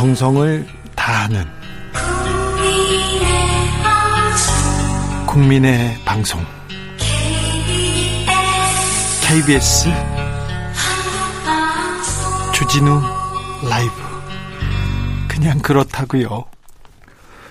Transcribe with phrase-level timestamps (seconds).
[0.00, 1.44] 정성을 다하는
[5.26, 6.40] 국민의 방송
[9.22, 9.90] KBS
[12.54, 13.02] 주진우
[13.68, 13.92] 라이브
[15.28, 16.46] 그냥 그렇다고요.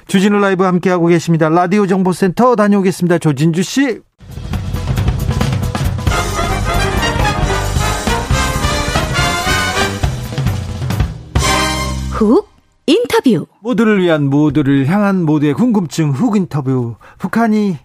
[0.07, 1.49] 주진우 라이브 함께하고 계십니다.
[1.49, 3.19] 라디오 정보센터 다녀오겠습니다.
[3.19, 3.99] 조진주 씨.
[12.19, 12.49] 훅
[12.85, 17.77] 인터뷰 모두를 위한 모두를 향한 모두의 궁금증 훅 인터뷰 북한이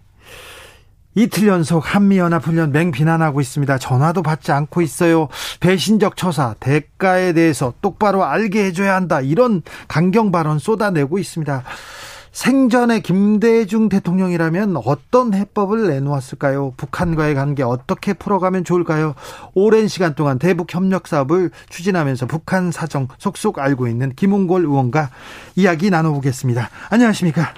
[1.15, 3.79] 이틀 연속 한미연합훈련 맹비난하고 있습니다.
[3.79, 5.29] 전화도 받지 않고 있어요.
[5.61, 9.21] 배신적 처사, 대가에 대해서 똑바로 알게 해줘야 한다.
[9.21, 11.63] 이런 강경 발언 쏟아내고 있습니다.
[12.35, 16.75] 생전에 김대중 대통령이라면 어떤 해법을 내놓았을까요?
[16.77, 19.15] 북한과의 관계 어떻게 풀어가면 좋을까요?
[19.55, 25.11] 오랜 시간 동안 대북 협력 사업을 추진하면서 북한 사정 속속 알고 있는 김웅골 의원과
[25.55, 26.71] 이야기 나눠보겠습니다.
[26.91, 27.55] 안녕하십니까?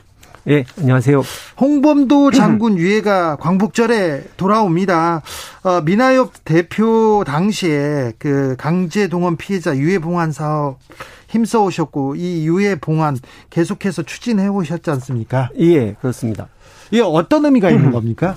[0.49, 1.23] 예, 안녕하세요.
[1.61, 5.23] 홍범도 장군 유해가 광복절에 돌아옵니다.
[5.65, 10.79] 어, 미나엽 대표 당시에 그 강제 동원 피해자 유해 봉환 사업
[11.27, 13.19] 힘써 오셨고 이 유해 봉환
[13.51, 15.51] 계속해서 추진해 오셨지 않습니까?
[15.59, 16.47] 예, 그렇습니다.
[16.93, 18.37] 이게 어떤 의미가 있는 겁니까?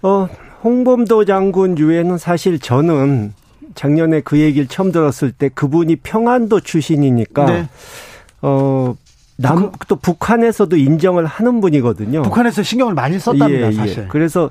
[0.00, 0.28] 어,
[0.64, 3.34] 홍범도 장군 유해는 사실 저는
[3.74, 7.68] 작년에 그 얘기를 처음 들었을 때 그분이 평안도 출신이니까 네.
[8.40, 8.96] 어
[9.36, 12.22] 남, 또 북한에서도 인정을 하는 분이거든요.
[12.22, 13.72] 북한에서 신경을 많이 썼답니다, 예, 예.
[13.72, 14.08] 사실.
[14.08, 14.50] 그래서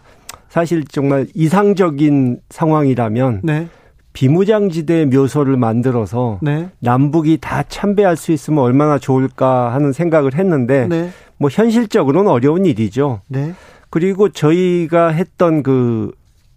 [0.50, 3.68] 사실 정말 이상적인 상황이라면 네.
[4.14, 6.70] 비무장지대 묘소를 만들어서 네.
[6.80, 11.10] 남북이 다 참배할 수 있으면 얼마나 좋을까 하는 생각을 했는데 네.
[11.38, 13.22] 뭐 현실적으로는 어려운 일이죠.
[13.28, 13.54] 네.
[13.90, 16.12] 그리고 저희가 했던 그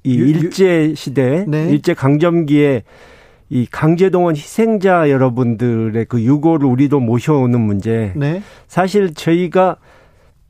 [0.05, 1.69] 이 일제 시대, 네.
[1.70, 2.85] 일제 강점기에
[3.51, 8.13] 이 강제동원 희생자 여러분들의 그 유고를 우리도 모셔오는 문제.
[8.15, 8.43] 네.
[8.67, 9.77] 사실 저희가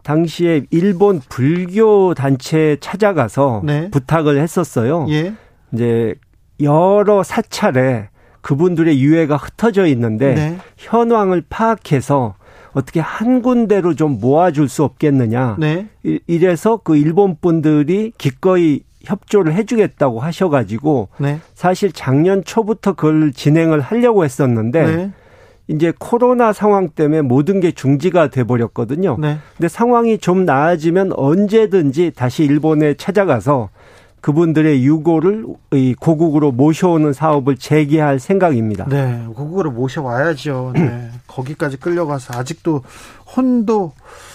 [0.02, 3.90] 당시에 일본 불교 단체에 찾아가서 네.
[3.90, 5.06] 부탁을 했었어요.
[5.10, 5.34] 예.
[5.72, 6.14] 이제
[6.60, 8.08] 여러 사찰에
[8.40, 10.58] 그분들의 유해가 흩어져 있는데 네.
[10.76, 12.34] 현황을 파악해서
[12.72, 15.56] 어떻게 한 군데로 좀 모아줄 수 없겠느냐.
[15.58, 15.88] 네.
[16.26, 21.40] 이래서 그 일본 분들이 기꺼이 협조를 해주겠다고 하셔가지고 네.
[21.54, 25.12] 사실 작년 초부터 그걸 진행을 하려고 했었는데 네.
[25.68, 29.16] 이제 코로나 상황 때문에 모든 게 중지가 돼 버렸거든요.
[29.20, 29.38] 네.
[29.56, 33.68] 근데 상황이 좀 나아지면 언제든지 다시 일본에 찾아가서
[34.20, 38.86] 그분들의 유고를 이 고국으로 모셔오는 사업을 재개할 생각입니다.
[38.88, 40.72] 네, 고국으로 모셔와야죠.
[40.74, 42.82] 네, 거기까지 끌려가서 아직도
[43.36, 43.92] 혼도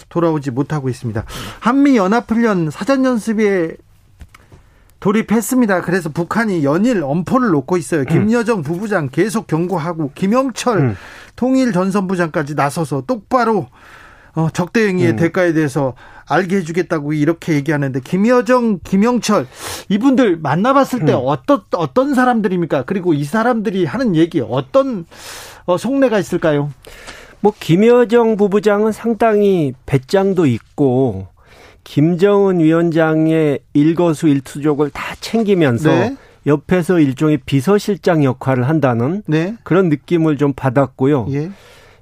[0.08, 1.26] 돌아오지 못하고 있습니다.
[1.60, 3.76] 한미 연합 훈련 사전 연습에
[5.04, 5.82] 돌입했습니다.
[5.82, 8.06] 그래서 북한이 연일 엄포를 놓고 있어요.
[8.06, 8.64] 김여정 음.
[8.64, 10.96] 부부장 계속 경고하고 김영철 음.
[11.36, 13.68] 통일 전선부장까지 나서서 똑바로
[14.34, 15.16] 어, 적대 행위의 음.
[15.18, 15.94] 대가에 대해서
[16.26, 19.46] 알게 해주겠다고 이렇게 얘기하는데 김여정, 김영철
[19.90, 21.20] 이분들 만나봤을 때 음.
[21.26, 22.84] 어떤 어떤 사람들입니까?
[22.84, 25.06] 그리고 이 사람들이 하는 얘기 어떤
[25.66, 26.72] 어, 속내가 있을까요?
[27.42, 31.28] 뭐 김여정 부부장은 상당히 배짱도 있고
[31.84, 36.18] 김정은 위원장의 일거수 일투족을 다 챙기면서 네.
[36.46, 39.56] 옆에서 일종의 비서실장 역할을 한다는 네.
[39.64, 41.28] 그런 느낌을 좀 받았고요.
[41.32, 41.52] 예.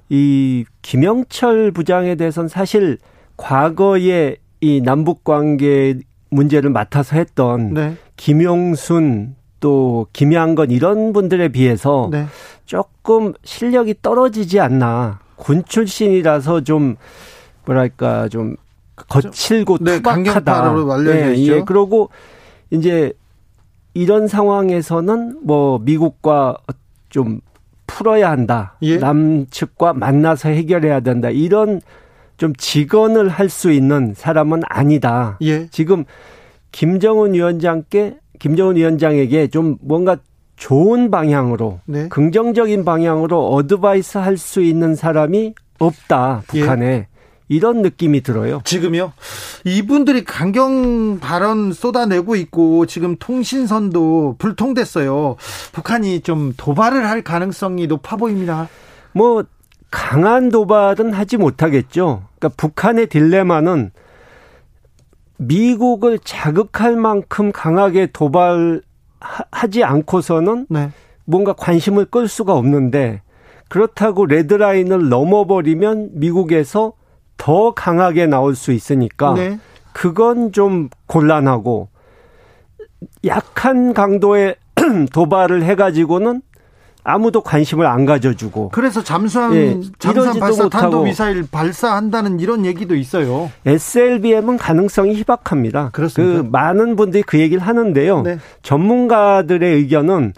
[0.08, 2.98] 이 김영철 부장에 대해서는 사실
[3.36, 5.98] 과거에 이 남북 관계
[6.30, 7.96] 문제를 맡아서 했던 네.
[8.16, 12.26] 김용순 또 김양건 이런 분들에 비해서 네.
[12.66, 15.20] 조금 실력이 떨어지지 않나.
[15.36, 16.96] 군 출신이라서 좀
[17.64, 18.56] 뭐랄까 좀
[19.08, 20.72] 거칠고 네, 투박하다.
[21.04, 21.62] 네, 예.
[21.64, 22.10] 그러고
[22.70, 23.12] 이제
[23.94, 26.56] 이런 상황에서는 뭐 미국과
[27.10, 27.40] 좀
[27.86, 28.76] 풀어야 한다.
[28.82, 28.96] 예?
[28.96, 31.28] 남측과 만나서 해결해야 된다.
[31.30, 31.80] 이런
[32.38, 35.36] 좀 직언을 할 수 있는 사람은 아니다.
[35.42, 35.66] 예?
[35.68, 36.04] 지금
[36.72, 40.16] 김정은 위원장께 김정은 위원장에게 좀 뭔가
[40.56, 42.08] 좋은 방향으로 네?
[42.08, 47.06] 긍정적인 방향으로 어드바이스 할 수 있는 사람이 없다 북한에 예?
[47.52, 48.62] 이런 느낌이 들어요.
[48.64, 49.12] 지금요?
[49.64, 55.36] 이분들이 강경 발언 쏟아내고 있고 지금 통신선도 불통됐어요.
[55.72, 58.68] 북한이 좀 도발을 할 가능성이 높아 보입니다.
[59.12, 59.44] 뭐
[59.90, 62.22] 강한 도발은 하지 못하겠죠.
[62.38, 63.90] 그러니까 북한의 딜레마는
[65.36, 70.90] 미국을 자극할 만큼 강하게 도발하지 않고서는 네.
[71.26, 73.20] 뭔가 관심을 끌 수가 없는데
[73.68, 76.94] 그렇다고 레드라인을 넘어버리면 미국에서
[77.42, 79.58] 더 강하게 나올 수 있으니까 네.
[79.92, 81.88] 그건 좀 곤란하고
[83.26, 84.54] 약한 강도의
[85.12, 86.40] 도발을 해가지고는
[87.02, 93.50] 아무도 관심을 안 가져주고 그래서 잠수함 예, 잠수함 발사 탄도 미사일 발사한다는 이런 얘기도 있어요.
[93.66, 95.90] SLBM은 가능성이 희박합니다.
[95.90, 96.42] 그렇습니다.
[96.42, 98.22] 그 많은 분들이 그 얘기를 하는데요.
[98.22, 98.38] 네.
[98.62, 100.34] 전문가들의 의견은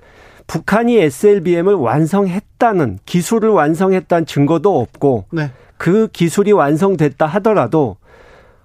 [0.47, 5.51] 북한이 SLBM을 완성했다는 기술을 완성했다는 증거도 없고 네.
[5.85, 7.99] 그 기술이 완성됐다 하더라도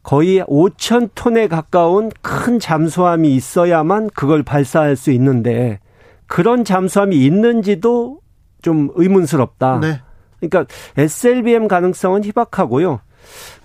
[0.03, 5.81] 거의 5천 톤에 가까운 큰 잠수함이 있어야만 그걸 발사할 수 있는데
[6.27, 8.19] 그런 잠수함이 있는지도
[8.61, 9.79] 좀 의문스럽다.
[9.81, 10.01] 네.
[10.39, 13.01] 그러니까 SLBM 가능성은 희박하고요.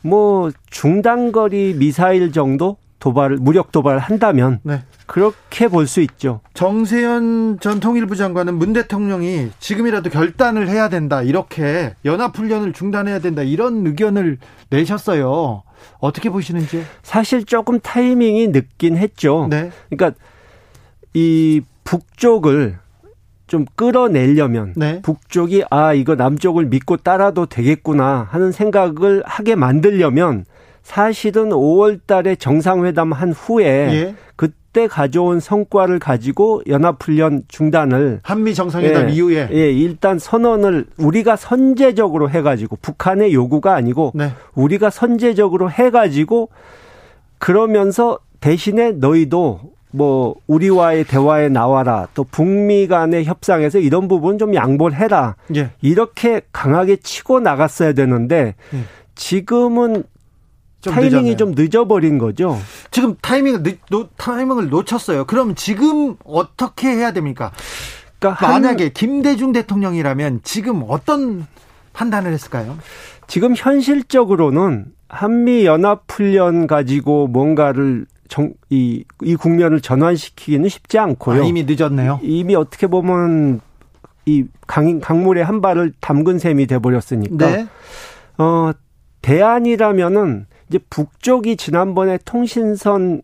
[0.03, 4.83] 뭐 중단거리 미사일 정도 도발을 무력 도발을 한다면 네.
[5.05, 6.41] 그렇게 볼 수 있죠.
[6.55, 11.21] 정세현 전 통일부 장관은 문 대통령이 지금이라도 결단을 해야 된다.
[11.21, 13.43] 이렇게 연합 훈련을 중단해야 된다.
[13.43, 14.39] 이런 의견을
[14.71, 15.65] 내셨어요.
[15.99, 16.83] 어떻게 보시는지요?
[17.03, 19.49] 사실 조금 타이밍이 늦긴 했죠.
[19.51, 19.71] 네.
[19.91, 20.19] 그러니까
[21.13, 22.79] 이 북쪽을
[23.47, 25.03] 좀 끌어내려면 네.
[25.03, 30.47] 북쪽이 아 이거 남쪽을 믿고 따라도 되겠구나 하는 생각을 하게 만들려면
[30.85, 34.15] 사실은 5월 달에 정상회담 한 후에 예.
[34.37, 42.29] 그때 가져온 성과를 가지고 연합훈련 중단을 한미 정상회담 예, 이후에 예, 일단 선언을 우리가 선제적으로
[42.31, 44.33] 해 가지고 북한의 요구가 아니고 네.
[44.55, 46.51] 우리가 선제적으로 해 가지고
[47.39, 49.61] 그러면서 대신에 너희도
[49.91, 55.71] 뭐 우리와의 대화에 나와라 또 북미 간의 협상에서 이런 부분 좀 양보를 해라 예.
[55.81, 58.79] 이렇게 강하게 치고 나갔어야 되는데 예.
[59.15, 60.05] 지금은
[60.85, 61.37] 좀 타이밍이 늦었네요.
[61.37, 62.59] 좀 늦어버린 거죠.
[62.91, 65.25] 지금 타이밍을 늦, 노, 타이밍을 놓쳤어요.
[65.25, 67.53] 그럼 지금 어떻게 해야 됩니까?
[68.19, 71.47] 그러니까 만약에 김대중 대통령이라면 지금 어떤
[71.95, 72.77] 판단을 했을까요?
[73.27, 81.43] 지금 현실적으로는 한미 연합 훈련 가지고 뭔가를 정, 이, 이 국면을 전환시키기는 쉽지 않고요.
[81.43, 82.21] 아, 이미 늦었네요.
[82.23, 83.61] 이미 어떻게 보면
[84.27, 87.51] 이 강, 강물에 한 발을 담근 셈이 돼버렸으니까.
[87.51, 87.67] 네.
[88.39, 88.73] 어,
[89.23, 93.23] 대안이라면은 이제 북쪽이 지난번에 통신선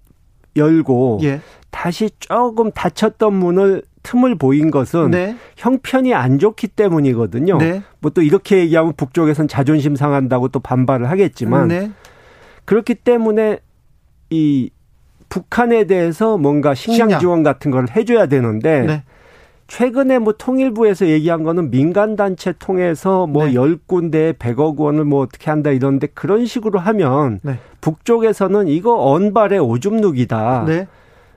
[0.54, 1.40] 열고 예.
[1.70, 5.36] 다시 조금 닫혔던 문을 틈을 보인 것은 네.
[5.56, 7.58] 형편이 안 좋기 때문이거든요.
[7.58, 7.82] 네.
[7.98, 11.90] 뭐또 이렇게 얘기하면 북쪽에선 자존심 상한다고 또 반발을 하겠지만 네.
[12.66, 13.58] 그렇기 때문에
[14.30, 14.70] 이
[15.28, 19.02] 북한에 대해서 뭔가 식량 지원 같은 걸 해줘야 되는데 네.
[19.70, 23.52] 최근에 뭐 통일부에서 얘기한 거는 민간 단체 통해서 뭐 네.
[23.52, 27.58] 10군데 100억 원을 뭐 어떻게 한다 이런데 그런 식으로 하면 네.
[27.80, 30.64] 북쪽에서는 이거 언발의 오줌 누기다.
[30.66, 30.88] 네.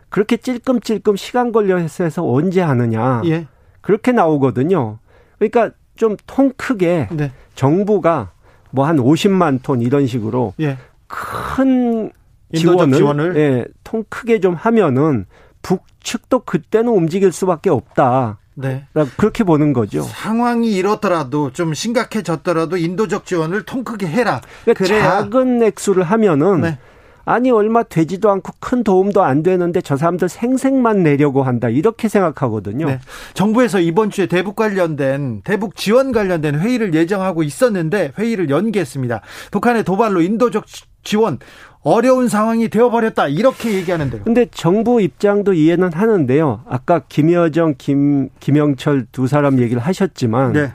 [0.10, 3.22] 그렇게 찔끔찔끔 시간 걸려서 해서 언제 하느냐.
[3.26, 3.46] 예.
[3.82, 4.98] 그렇게 나오거든요.
[5.38, 7.32] 그러니까 좀 통 크게 네.
[7.54, 8.32] 정부가
[8.72, 10.78] 뭐 한 50만 톤 이런 식으로 예.
[11.06, 12.12] 큰
[12.52, 13.38] 지원을, 지원을?
[13.38, 15.28] 예, 통 크게 좀 하면은
[15.64, 18.38] 북측도 그때는 움직일 수밖에 없다.
[18.54, 18.86] 네.
[19.18, 20.04] 그렇게 보는 거죠.
[20.04, 24.42] 상황이 이렇더라도 좀 심각해졌더라도 인도적 지원을 통 크게 해라.
[24.66, 26.78] 그러니까 작은 액수를 하면은 네.
[27.26, 32.86] 아니 얼마 되지도 않고 큰 도움도 안 되는데 저 사람들 생색만 내려고 한다 이렇게 생각하거든요.
[32.86, 33.00] 네.
[33.34, 39.22] 정부에서 이번 주에 대북 관련된 대북 지원 관련된 회의를 예정하고 있었는데 회의를 연기했습니다.
[39.52, 40.66] 북한의 도발로 인도적
[41.04, 41.40] 지원
[41.84, 44.24] 어려운 상황이 되어버렸다 이렇게 얘기하는데요.
[44.24, 46.62] 근데 정부 입장도 이해는 하는데요.
[46.68, 50.72] 아까 김여정, 김 김영철 두 사람 얘기를 하셨지만 네.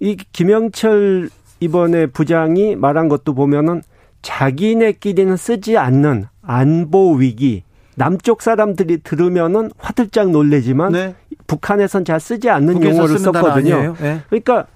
[0.00, 1.30] 이 김영철
[1.60, 3.82] 이번에 부장이 말한 것도 보면은
[4.22, 7.62] 자기네끼리는 쓰지 않는 안보 위기
[7.94, 11.14] 남쪽 사람들이 들으면은 화들짝 놀래지만 네.
[11.46, 13.94] 북한에선 잘 쓰지 않는 용어를 썼거든요.
[14.00, 14.22] 네.
[14.28, 14.66] 그러니까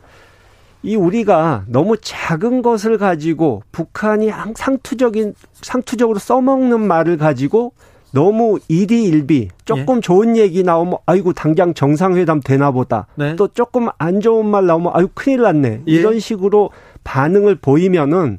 [0.82, 7.72] 이 우리가 너무 작은 것을 가지고 북한이 상투적인 상투적으로 써먹는 말을 가지고
[8.12, 10.00] 너무 일희일비 조금 예.
[10.00, 13.36] 좋은 얘기 나오면 아이고 당장 정상회담 되나 보다 네.
[13.36, 15.92] 또 조금 안 좋은 말 나오면 아이고 큰일 났네 예.
[15.92, 16.70] 이런 식으로
[17.04, 18.38] 반응을 보이면은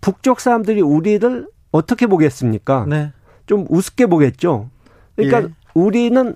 [0.00, 2.86] 북쪽 사람들이 우리를 어떻게 보겠습니까?
[2.88, 3.12] 네.
[3.46, 4.68] 좀 우습게 보겠죠.
[5.14, 5.48] 그러니까 예.
[5.74, 6.34] 우리는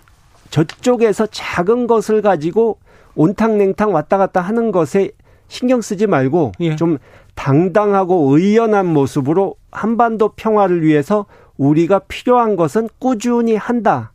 [0.50, 2.79] 저쪽에서 작은 것을 가지고
[3.15, 5.11] 온탕 냉탕 왔다 갔다 하는 것에
[5.49, 6.76] 신경 쓰지 말고 예.
[6.76, 6.99] 좀
[7.35, 11.26] 당당하고 의연한 모습으로 한반도 평화를 위해서
[11.57, 14.12] 우리가 필요한 것은 꾸준히 한다.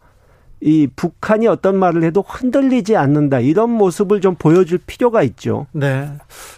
[0.63, 5.65] 이 북한이 어떤 말을 해도 흔들리지 않는다 이런 모습을 좀 보여줄 필요가 있죠.
[5.71, 6.07] 네.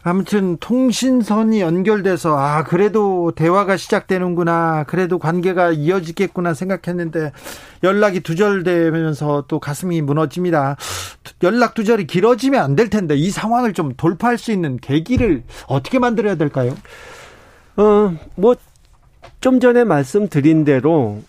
[0.04, 7.32] 아무튼 통신선이 연결돼서 아 그래도 대화가 시작되는구나, 그래도 관계가 이어지겠구나 생각했는데
[7.84, 10.76] 연락이 두절되면서 또 가슴이 무너집니다.
[11.42, 16.36] 연락 두절이 길어지면 안 될 텐데 이 상황을 좀 돌파할 수 있는 계기를 어떻게 만들어야
[16.36, 16.76] 될까요?
[17.76, 18.56] 어뭐
[19.40, 21.22] 좀 전에 말씀드린 대로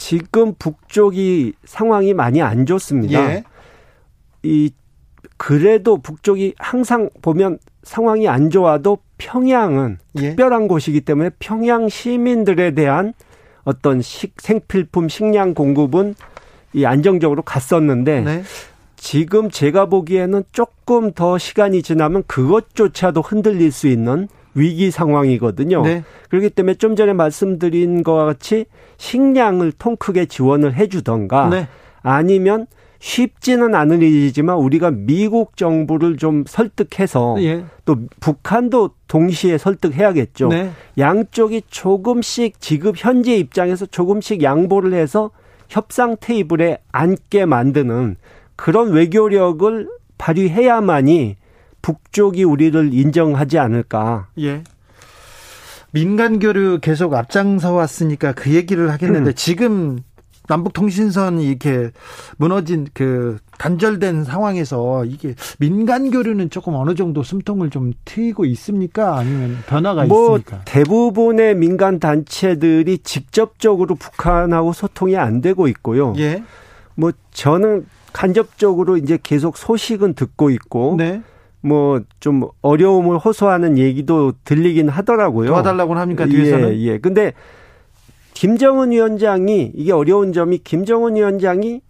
[0.00, 3.34] 지금 북쪽이 상황이 많이 안 좋습니다.
[3.34, 3.44] 예.
[4.42, 4.72] 이
[5.36, 10.20] 그래도 북쪽이 항상 보면 상황이 안 좋아도 평양은 예.
[10.30, 13.12] 특별한 곳이기 때문에 평양 시민들에 대한
[13.64, 16.14] 어떤 식, 생필품 식량 공급은
[16.72, 18.42] 이 안정적으로 갔었는데 네.
[18.96, 25.82] 지금 제가 보기에는 조금 더 시간이 지나면 그것조차도 흔들릴 수 있는 위기 상황이거든요.
[25.82, 26.04] 네.
[26.28, 28.66] 그렇기 때문에 좀 전에 말씀드린 것과 같이
[28.98, 31.68] 식량을 통 크게 지원을 해주던가 네.
[32.02, 32.66] 아니면
[33.00, 37.64] 쉽지는 않은 일이지만 우리가 미국 정부를 좀 설득해서 예.
[37.86, 40.48] 또 북한도 동시에 설득해야겠죠.
[40.48, 40.70] 네.
[40.98, 45.30] 양쪽이 조금씩 지금 현재 입장에서 조금씩 양보를 해서
[45.68, 48.16] 협상 테이블에 앉게 만드는
[48.54, 49.88] 그런 외교력을
[50.18, 51.36] 발휘해야만이
[51.82, 54.28] 북쪽이 우리를 인정하지 않을까.
[54.38, 54.62] 예.
[55.92, 59.34] 민간 교류 계속 앞장서 왔으니까 그 얘기를 하겠는데 음.
[59.34, 59.98] 지금
[60.50, 61.90] 남북 통신선이 이렇게
[62.36, 69.16] 무너진 그 단절된 상황에서 이게 민간 교류는 조금 어느 정도 숨통을 좀 트이고 있습니까?
[69.16, 70.62] 아니면 변화가 뭐 있습니까?
[70.64, 76.14] 대부분의 민간 단체들이 직접적으로 북한하고 소통이 안 되고 있고요.
[76.18, 76.42] 예.
[76.96, 81.22] 뭐 저는 간접적으로 이제 계속 소식은 듣고 있고 네.
[81.62, 85.48] 뭐 좀 어려움을 호소하는 얘기도 들리긴 하더라고요.
[85.48, 86.74] 도와달라고 합니까 뒤에서는?
[86.74, 86.98] 예, 예.
[86.98, 87.32] 근데
[88.34, 91.80] 김정은 위원장이 이게 어려운 점이 김정은 위원장이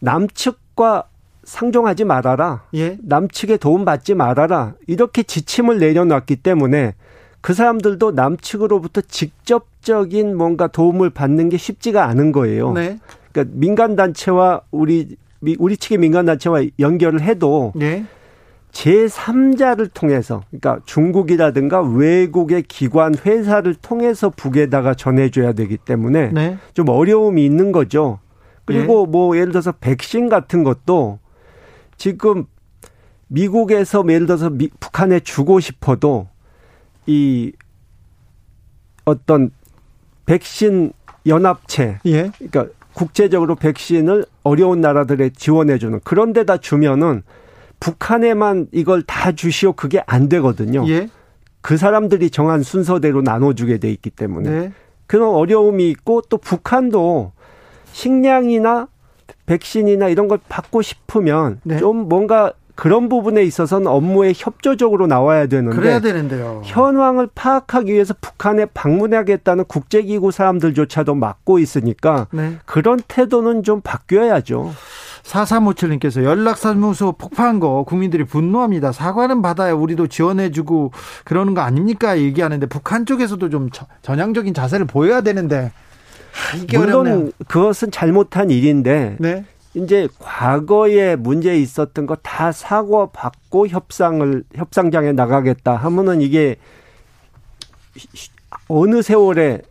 [0.00, 1.04] 남측과
[1.44, 2.64] 상종하지 말아라.
[2.74, 2.98] 예.
[3.02, 4.74] 남측에 도움 받지 말아라.
[4.86, 6.94] 이렇게 지침을 내려놨기 때문에
[7.40, 12.72] 그 사람들도 남측으로부터 직접적인 뭔가 도움을 받는 게 쉽지가 않은 거예요.
[12.72, 12.98] 네.
[13.32, 15.16] 그러니까 민간 단체와 우리
[15.58, 18.04] 우리 측의 민간 단체와 연결을 해도 네.
[18.76, 26.58] 제3자를 통해서 그러니까 중국이라든가 외국의 기관 회사를 통해서 북에다가 전해줘야 되기 때문에 네.
[26.74, 28.18] 좀 어려움이 있는 거죠.
[28.66, 29.12] 그리고 네.
[29.12, 31.18] 뭐 예를 들어서 백신 같은 것도
[31.96, 32.44] 지금
[33.28, 36.28] 미국에서 예를 들어서 미, 북한에 주고 싶어도
[37.06, 37.52] 이
[39.06, 39.50] 어떤
[40.26, 40.92] 백신
[41.26, 42.30] 연합체 예.
[42.36, 47.22] 그러니까 국제적으로 백신을 어려운 나라들에 지원해 주는 그런 데다 주면은
[47.80, 50.88] 북한에만 이걸 다 주시오 그게 안 되거든요.
[50.88, 51.08] 예.
[51.60, 54.72] 그 사람들이 정한 순서대로 나눠주게 돼 있기 때문에 네.
[55.06, 57.32] 그런 어려움이 있고 또 북한도
[57.92, 58.88] 식량이나
[59.46, 61.78] 백신이나 이런 걸 받고 싶으면 네.
[61.78, 66.60] 좀 뭔가 그런 부분에 있어서는 업무에 협조적으로 나와야 되는데 그래야 되는데요.
[66.64, 72.58] 현황을 파악하기 위해서 북한에 방문하겠다는 국제기구 사람들조차도 막고 있으니까 네.
[72.66, 74.74] 그런 태도는 좀 바뀌어야죠.
[75.26, 78.92] 4357님께서 연락사무소 폭파한 거 국민들이 분노합니다.
[78.92, 80.92] 사과는 받아야 우리도 지원해주고
[81.24, 82.18] 그러는 거 아닙니까?
[82.18, 83.68] 얘기하는데 북한 쪽에서도 좀
[84.02, 85.72] 전향적인 자세를 보여야 되는데
[86.52, 87.30] 아, 이게 물론 어렵네요.
[87.48, 89.44] 그것은 잘못한 일인데 네.
[89.74, 96.56] 이제 과거에 문제 있었던 거 다 사과 받고 협상을 협상장에 나가겠다 하면은 이게
[98.68, 99.62] 어느 세월에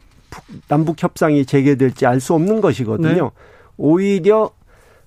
[0.67, 3.23] 남북 협상이 재개될지 알 수 없는 것이거든요.
[3.23, 3.29] 네.
[3.77, 4.51] 오히려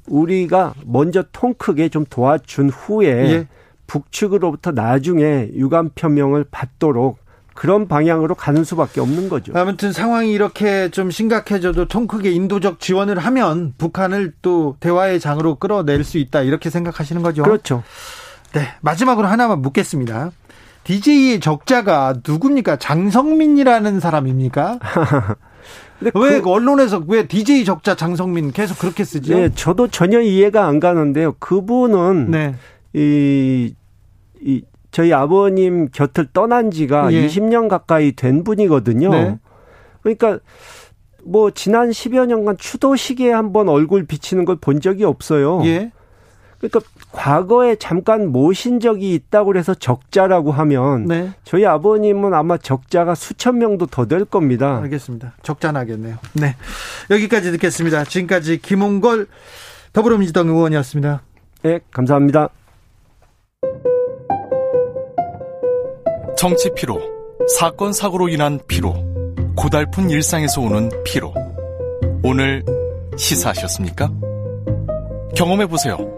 [0.09, 3.47] 우리가 먼저 통 크게 좀 도와준 후에 예.
[3.87, 7.19] 북측으로부터 나중에 유감 표명을 받도록
[7.55, 9.53] 그런 방향으로 가는 수밖에 없는 거죠.
[9.57, 16.05] 아무튼 상황이 이렇게 좀 심각해져도 통 크게 인도적 지원을 하면 북한을 또 대화의 장으로 끌어낼
[16.05, 17.43] 수 있다 이렇게 생각하시는 거죠.
[17.43, 17.83] 그렇죠.
[18.53, 20.31] 네 마지막으로 하나만 묻겠습니다.
[20.85, 22.77] DJ의 적자가 누굽니까?
[22.77, 24.79] 장성민이라는 사람입니까?
[26.01, 29.37] 왜 그, 언론에서 왜 DJ 적자 장성민 계속 그렇게 쓰죠?
[29.37, 31.35] 네, 저도 전혀 이해가 안 가는데요.
[31.39, 32.55] 그분은 네.
[32.95, 33.75] 이,
[34.41, 37.27] 이 저희 아버님 곁을 떠난 지가 예.
[37.27, 39.11] 20년 가까이 된 분이거든요.
[39.11, 39.39] 네.
[40.03, 40.39] 그러니까
[41.25, 45.63] 뭐 지난 10여 년간 추도식에 한번 얼굴 비치는 걸 본 적이 없어요.
[45.65, 45.93] 예.
[46.59, 46.81] 그러니까
[47.13, 51.33] 과거에 잠깐 모신 적이 있다고 해서 적자라고 하면 네.
[51.45, 54.79] 저희 아버님은 아마 적자가 수천 명도 더 될 겁니다.
[54.79, 55.35] 알겠습니다.
[55.43, 56.17] 적자 나겠네요.
[56.33, 56.57] 네.
[57.11, 58.05] 여기까지 듣겠습니다.
[58.05, 59.27] 지금까지 김홍걸
[59.93, 61.23] 더불어민주당 의원이었습니다.
[61.63, 62.49] 네, 감사합니다.
[66.37, 67.01] 정치 피로,
[67.59, 68.95] 사건 사고로 인한 피로,
[69.57, 71.35] 고달픈 일상에서 오는 피로.
[72.23, 72.65] 오늘
[73.17, 74.11] 시사하셨습니까?
[75.37, 76.18] 경험해 보세요.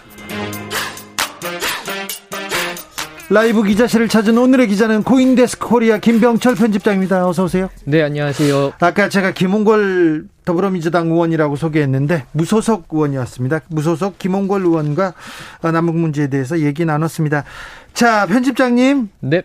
[3.31, 7.25] 라이브 기자실을 찾은 오늘의 기자는 코인데스크 코리아 김병철 편집장입니다.
[7.25, 7.69] 어서 오세요.
[7.85, 8.73] 네, 안녕하세요.
[8.81, 13.61] 아까 제가 김홍걸 더불어민주당 의원이라고 소개했는데 무소속 의원이었습니다.
[13.69, 15.13] 무소속 김홍걸 의원과
[15.71, 17.45] 남북 문제에 대해서 얘기 나눴습니다.
[17.93, 19.07] 자, 편집장님.
[19.21, 19.43] 네.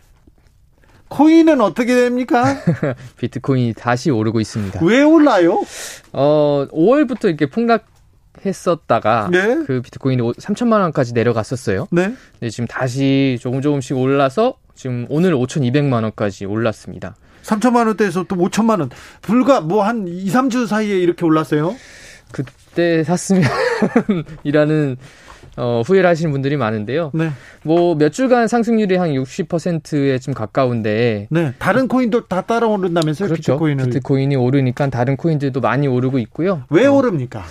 [1.07, 2.57] 코인은 어떻게 됩니까?
[3.19, 4.81] 비트코인이 다시 오르고 있습니다.
[4.83, 5.63] 왜 올라요?
[6.13, 7.85] 어, 5월부터 이렇게 폭락
[8.47, 9.63] 했었다가 네.
[9.67, 11.89] 그 비트코인이 3천만 원까지 내려갔었어요.
[11.91, 12.15] 네.
[12.41, 12.51] 네.
[12.51, 17.17] 지금 다시 조금 조금씩 올라서 지금 오늘 5,200만 원까지 올랐습니다.
[17.43, 18.91] 3천만 원대에서 또 5천만 원.
[19.23, 21.75] 불과 뭐 한 2, 3주 사이에 이렇게 올랐어요?
[22.33, 23.45] 그때 샀으면
[24.45, 24.97] 이라는
[25.59, 27.13] 어, 후회를 하시는 분들이 많은데요.
[27.15, 27.31] 네.
[27.63, 31.29] 뭐 몇 주간 상승률이 한 60%에 좀 가까운데.
[31.31, 31.55] 네.
[31.59, 33.29] 다른 코인도 다 따라 오른다면서요?
[33.29, 33.53] 그렇죠.
[33.55, 33.85] 비트코인을.
[33.87, 36.65] 비트코인이 오르니까 다른 코인들도 많이 오르고 있고요.
[36.69, 36.93] 왜 어.
[36.93, 37.45] 오릅니까?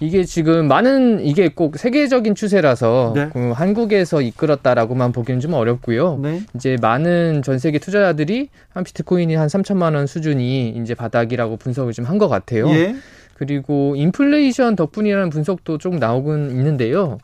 [0.00, 3.28] 이게 지금 많은 이게 꼭 세계적인 추세라서 네.
[3.32, 6.18] 그 한국에서 이끌었다라고만 보기는 좀 어렵고요.
[6.22, 6.42] 네.
[6.54, 12.06] 이제 많은 전 세계 투자자들이 한 비트코인이 한 3천만 원 수준이 이제 바닥이라고 분석을 좀
[12.06, 12.68] 한 것 같아요.
[12.70, 12.96] 예.
[13.34, 17.18] 그리고 인플레이션 덕분이라는 분석도 조금 나오곤 있는데요.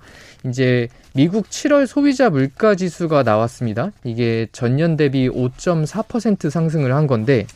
[0.46, 3.90] 이제 미국 7월 소비자 물가 지수가 나왔습니다.
[4.04, 7.46] 이게 전년 대비 5.4% 상승을 한 건데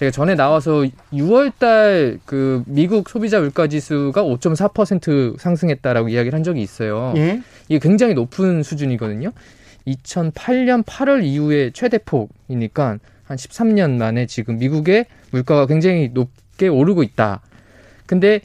[0.00, 7.12] 제가 전에 나와서 6월달 그 미국 소비자 물가 지수가 5.4% 상승했다라고 이야기를 한 적이 있어요.
[7.18, 7.42] 예?
[7.68, 9.32] 이게 굉장히 높은 수준이거든요.
[9.86, 17.42] 2008년 8월 이후에 최대폭이니까 한 13년 만에 지금 미국의 물가가 굉장히 높게 오르고 있다.
[18.06, 18.40] 근데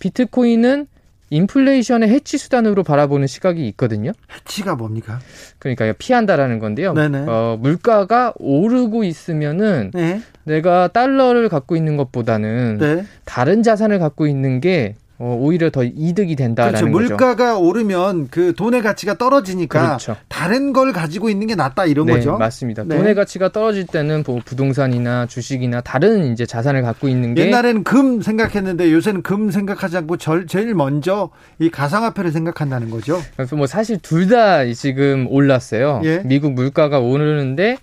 [0.00, 0.88] 비트코인은
[1.30, 4.12] 인플레이션의 해치 수단으로 바라보는 시각이 있거든요.
[4.32, 5.18] 해치가 뭡니까?
[5.58, 6.92] 그러니까 피한다라는 건데요.
[6.92, 7.24] 네네.
[7.26, 10.20] 어, 물가가 오르고 있으면은 네.
[10.44, 13.04] 내가 달러를 갖고 있는 것보다는 네.
[13.24, 16.92] 다른 자산을 갖고 있는 게 어, 오히려 더 이득이 된다라는 그렇죠.
[16.92, 17.66] 물가가 거죠.
[17.66, 20.16] 오르면 그 돈의 가치가 떨어지니까 그렇죠.
[20.28, 22.36] 다른 걸 가지고 있는 게 낫다 이런 네, 거죠.
[22.36, 22.84] 맞습니다.
[22.84, 22.96] 네.
[22.98, 28.20] 돈의 가치가 떨어질 때는 뭐 부동산이나 주식이나 다른 이제 자산을 갖고 있는 게 옛날에는 금
[28.20, 33.18] 생각했는데 요새는 금 생각하지 않고 절, 제일 먼저 이 가상화폐를 생각한다는 거죠.
[33.36, 36.00] 그래서 뭐 사실 둘 다 지금 올랐어요.
[36.04, 36.20] 예?
[36.24, 37.78] 미국 물가가 오르는데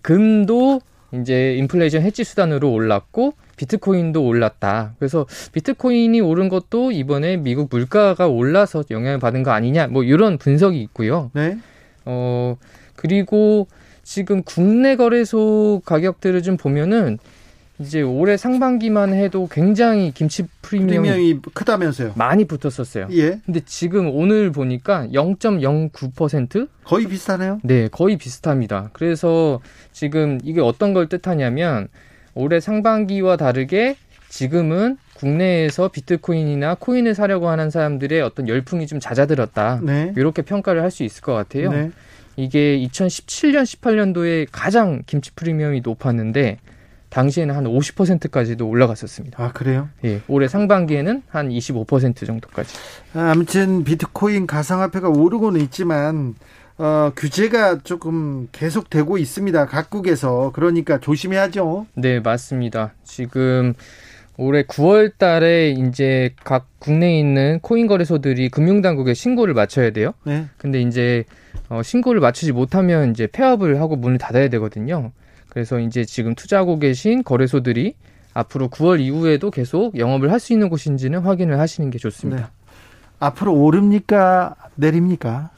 [0.00, 0.80] 금도
[1.12, 4.94] 이제 인플레이션 해지 수단으로 올랐고 비트코인도 올랐다.
[4.98, 9.86] 그래서 비트코인이 오른 것도 이번에 미국 물가가 올라서 영향을 받은 거 아니냐.
[9.86, 11.30] 뭐 이런 분석이 있고요.
[11.32, 11.58] 네.
[12.04, 12.56] 어
[12.96, 13.68] 그리고
[14.02, 17.18] 지금 국내 거래소 가격들을 좀 보면은
[17.78, 22.12] 이제 올해 상반기만 해도 굉장히 김치 프리미엄이, 프리미엄이 크다면서요.
[22.16, 23.08] 많이 붙었었어요.
[23.12, 23.40] 예.
[23.44, 27.60] 근데 지금 오늘 보니까 0.09% 거의 비슷하네요.
[27.62, 28.90] 네, 거의 비슷합니다.
[28.92, 29.60] 그래서
[29.92, 31.88] 지금 이게 어떤 걸 뜻하냐면
[32.34, 33.96] 올해 상반기와 다르게
[34.28, 39.80] 지금은 국내에서 비트코인이나 코인을 사려고 하는 사람들의 어떤 열풍이 좀 잦아들었다.
[39.82, 40.12] 네.
[40.16, 41.70] 이렇게 평가를 할 수 있을 것 같아요.
[41.70, 41.90] 네.
[42.36, 46.58] 이게 2017년, 18년도에 가장 김치 프리미엄이 높았는데
[47.10, 49.42] 당시에는 한 50%까지도 올라갔었습니다.
[49.42, 49.90] 아, 그래요?
[50.04, 50.22] 예.
[50.28, 52.74] 올해 상반기에는 한 25% 정도까지.
[53.12, 56.34] 아, 아무튼 비트코인 가상화폐가 오르고는 있지만
[56.78, 59.66] 어, 규제가 조금 계속되고 있습니다.
[59.66, 60.50] 각국에서.
[60.54, 61.86] 그러니까 조심해야죠.
[61.94, 62.92] 네, 맞습니다.
[63.04, 63.74] 지금
[64.36, 70.14] 올해 9월 달에 이제 각 국내에 있는 코인 거래소들이 금융당국에 신고를 마쳐야 돼요.
[70.24, 70.46] 네.
[70.56, 71.24] 근데 이제
[71.68, 75.12] 어, 신고를 마치지 못하면 이제 폐업을 하고 문을 닫아야 되거든요.
[75.50, 77.94] 그래서 이제 지금 투자하고 계신 거래소들이
[78.34, 82.42] 앞으로 9월 이후에도 계속 영업을 할 수 있는 곳인지는 확인을 하시는 게 좋습니다.
[82.42, 82.48] 네.
[83.20, 84.56] 앞으로 오릅니까?
[84.74, 85.50] 내립니까?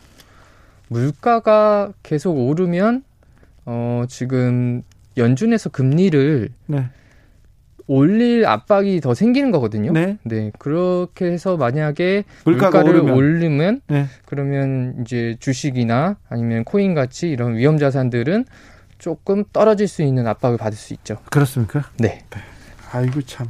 [0.89, 3.03] 물가가 계속 오르면
[3.67, 4.83] 어 지금
[5.17, 6.87] 연준에서 금리를 네.
[7.87, 9.93] 올릴 압박이 더 생기는 거거든요.
[9.93, 10.19] 네.
[10.23, 10.51] 네.
[10.59, 13.15] 그렇게 해서 만약에 물가를 오르면.
[13.15, 14.07] 올리면 네.
[14.25, 18.47] 그러면 이제 주식이나 아니면 코인 같이 이런 위험 자산들은
[18.99, 21.19] 조금 떨어질 수 있는 압박을 받을 수 있죠.
[21.31, 21.85] 그렇습니까?
[21.99, 22.21] 네.
[22.31, 22.41] 네.
[22.93, 23.47] 아이고 참.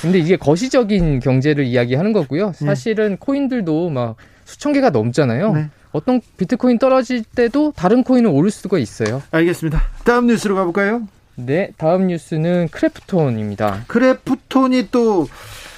[0.00, 2.52] 근데 이게 거시적인 경제를 이야기하는 거고요.
[2.52, 2.66] 네.
[2.66, 3.16] 사실은 네.
[3.20, 4.16] 코인들도 막
[4.46, 5.68] 수천 개가 넘잖아요.
[5.94, 5.98] 네.
[5.98, 9.22] 어떤 비트코인 떨어질 때도 다른 코인은 오를 수가 있어요.
[9.30, 9.82] 알겠습니다.
[10.04, 11.06] 다음 뉴스로 가볼까요?
[11.36, 13.84] 네, 다음 뉴스는 크래프톤입니다.
[13.86, 15.28] 크래프톤이 또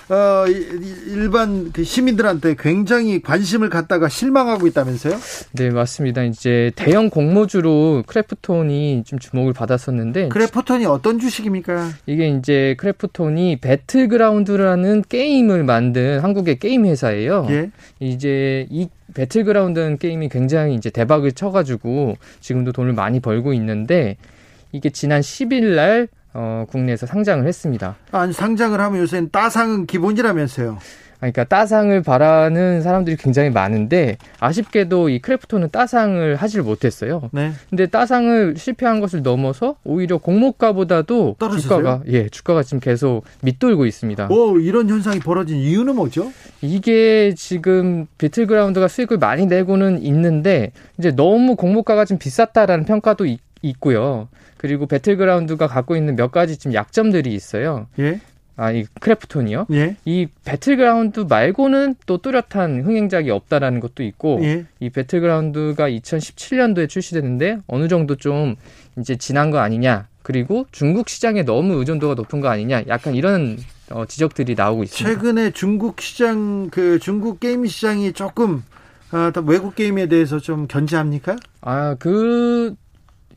[0.08, 0.44] 어,
[1.08, 5.16] 일반 그 시민들한테 굉장히 관심을 갖다가 실망하고 있다면서요?
[5.52, 6.22] 네, 맞습니다.
[6.22, 11.90] 이제 대형 공모주로 크래프톤이 좀 주목을 받았었는데 크래프톤이 어떤 주식입니까?
[12.06, 17.48] 이게 이제 크래프톤이 배틀그라운드라는 게임을 만든 한국의 게임 회사예요.
[17.50, 17.70] 예?
[17.98, 24.16] 이제 이 배틀그라운드는 게임이 굉장히 이제 대박을 쳐가지고 지금도 돈을 많이 벌고 있는데
[24.70, 27.96] 이게 지난 10일 날 어, 국내에서 상장을 했습니다.
[28.12, 30.78] 아니 상장을 하면 요새는 따상은 기본이라면서요?
[31.18, 37.30] 그러니까 따상을 바라는 사람들이 굉장히 많은데 아쉽게도 이 크래프톤은 따상을 하질 못했어요.
[37.32, 37.52] 네.
[37.70, 41.78] 근데 따상을 실패한 것을 넘어서 오히려 공모가보다도 떨어졌어요?
[41.78, 44.28] 주가가 예 주가가 지금 계속 밑돌고 있습니다.
[44.30, 46.30] 오 이런 현상이 벌어진 이유는 뭐죠?
[46.60, 54.28] 이게 지금 배틀그라운드가 수익을 많이 내고는 있는데 이제 너무 공모가가 좀 비쌌다라는 평가도 있, 있고요.
[54.56, 57.86] 그리고 배틀그라운드가 갖고 있는 몇 가지 좀 약점들이 있어요.
[57.98, 58.20] 예?
[58.58, 59.66] 아, 이 크래프톤이요?
[59.72, 59.96] 예.
[60.06, 64.64] 이 배틀그라운드 말고는 또 뚜렷한 흥행작이 없다라는 것도 있고, 예.
[64.80, 68.56] 이 배틀그라운드가 2017년도에 출시됐는데, 어느 정도 좀
[68.98, 73.58] 이제 지난 거 아니냐, 그리고 중국 시장에 너무 의존도가 높은 거 아니냐, 약간 이런
[73.90, 75.20] 어, 지적들이 나오고 있습니다.
[75.20, 78.64] 최근에 중국 시장, 그 중국 게임 시장이 조금,
[79.10, 81.36] 아, 외국 게임에 대해서 좀 견제합니까?
[81.60, 82.74] 아, 그,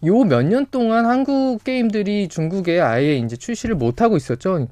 [0.05, 4.67] 요 몇 년 동안 한국 게임들이 중국에 아예 이제 출시를 못 하고 있었죠.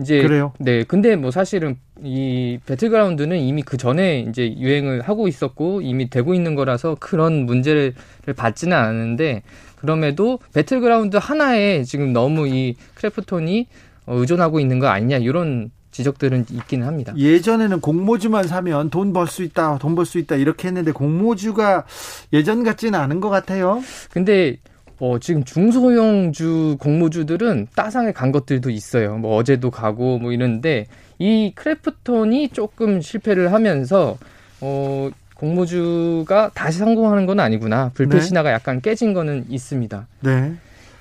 [0.00, 0.52] 이제 그래요?
[0.58, 0.82] 네.
[0.82, 6.54] 근데 뭐 사실은 이 배틀그라운드는 이미 그 전에 이제 유행을 하고 있었고 이미 되고 있는
[6.54, 7.94] 거라서 그런 문제를
[8.36, 9.42] 받지는 않았는데
[9.76, 13.66] 그럼에도 배틀그라운드 하나에 지금 너무 이 크래프톤이
[14.06, 17.12] 의존하고 있는 거 아니냐 이런 지적들은 있기는 합니다.
[17.16, 21.84] 예전에는 공모주만 사면 돈 벌 수 있다, 돈 벌 수 있다 이렇게 했는데 공모주가
[22.32, 23.82] 예전 같지는 않은 것 같아요.
[24.10, 24.56] 근데
[25.00, 29.16] 어, 지금 중소형주 공모주들은 따상에 간 것들도 있어요.
[29.16, 30.86] 뭐 어제도 가고 뭐 이런데
[31.18, 34.18] 이 크래프톤이 조금 실패를 하면서
[34.60, 37.90] 어, 공모주가 다시 성공하는 건 아니구나.
[37.94, 38.20] 불패 네.
[38.20, 40.06] 신화가 약간 깨진 거는 있습니다.
[40.20, 40.52] 네.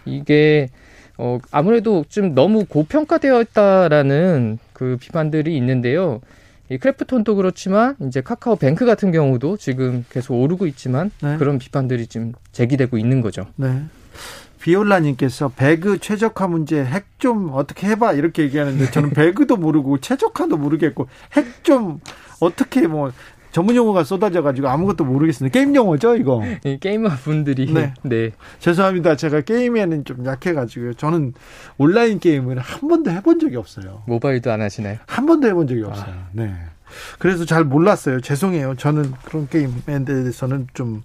[0.06, 0.70] 이게
[1.18, 6.22] 어, 아무래도 좀 너무 고평가되어 있다라는 그 비판들이 있는데요.
[6.70, 11.36] 이 크래프톤도 그렇지만 이제 카카오 뱅크 같은 경우도 지금 계속 오르고 있지만 네.
[11.38, 13.48] 그런 비판들이 지금 제기되고 있는 거죠.
[13.58, 13.82] 네.
[14.62, 21.10] 비올라님께서 배그 최적화 문제 핵 좀 어떻게 해봐 이렇게 얘기하는데 저는 배그도 모르고 최적화도 모르겠고
[21.36, 22.00] 핵 좀
[22.40, 23.12] 어떻게 뭐
[23.52, 25.54] 전문 용어가 쏟아져가지고 아무것도 모르겠습니다.
[25.54, 26.42] 게임 용어죠, 이거?
[26.80, 27.72] 게이머 분들이.
[27.72, 27.94] 네.
[28.04, 28.32] 네.
[28.60, 29.16] 죄송합니다.
[29.16, 30.94] 제가 게임에는 좀 약해가지고요.
[30.94, 31.34] 저는
[31.78, 34.04] 온라인 게임을 한 번도 해본 적이 없어요.
[34.08, 34.98] 모바일도 안 하시나요?
[35.08, 36.14] 한 번도 해본 적이 없어요.
[36.14, 36.28] 아.
[36.32, 36.54] 네.
[37.18, 38.22] 그래서 잘 몰랐어요.
[38.22, 38.76] 죄송해요.
[38.76, 41.04] 저는 그런 게임에 대해서는 좀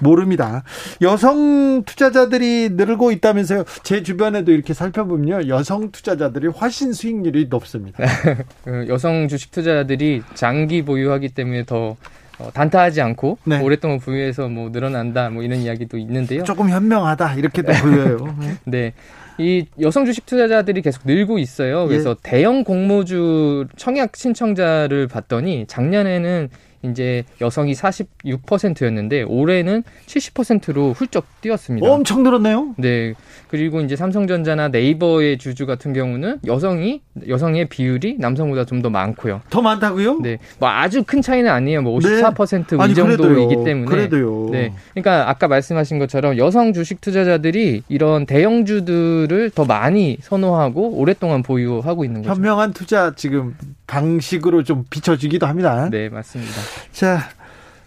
[0.00, 0.62] 모릅니다.
[1.00, 3.64] 여성 투자자들이 늘고 있다면서요.
[3.82, 5.48] 제 주변에도 이렇게 살펴보면요.
[5.48, 7.98] 여성 투자자들이 훨씬 수익률이 높습니다.
[8.64, 11.96] 그 여성 주식 투자자들이 장기 보유하기 때문에 더
[12.38, 13.60] 어, 단타하지 않고 네.
[13.60, 16.44] 오랫동안 보유해서 뭐 늘어난다 뭐 이런 이야기도 있는데요.
[16.44, 18.36] 조금 현명하다 이렇게도 보여요.
[18.64, 18.94] 네.
[19.38, 21.86] 이 여성 주식 투자자들이 계속 늘고 있어요.
[21.86, 22.14] 그래서 예.
[22.22, 26.48] 대형 공모주 청약 신청자를 봤더니 작년에는
[26.82, 31.88] 이제 여성이 46%였는데 올해는 70%로 훌쩍 뛰었습니다.
[31.88, 32.74] 엄청 늘었네요.
[32.76, 33.14] 네.
[33.48, 39.40] 그리고 이제 삼성전자나 네이버의 주주 같은 경우는 여성이 여성의 비율이 남성보다 좀 더 많고요.
[39.48, 40.18] 더 많다고요?
[40.22, 40.38] 네.
[40.58, 41.82] 뭐 아주 큰 차이는 아니에요.
[41.82, 42.94] 뭐 54%이 네.
[42.94, 43.86] 정도이기 때문에.
[43.86, 44.48] 그래도요.
[44.50, 44.72] 네.
[44.90, 52.22] 그러니까 아까 말씀하신 것처럼 여성 주식 투자자들이 이런 대형주들을 더 많이 선호하고 오랫동안 보유하고 있는
[52.22, 52.34] 거죠.
[52.34, 53.54] 현명한 투자 지금
[53.92, 55.88] 방식으로 좀 비춰지기도 합니다.
[55.90, 56.54] 네, 맞습니다.
[56.92, 57.28] 자,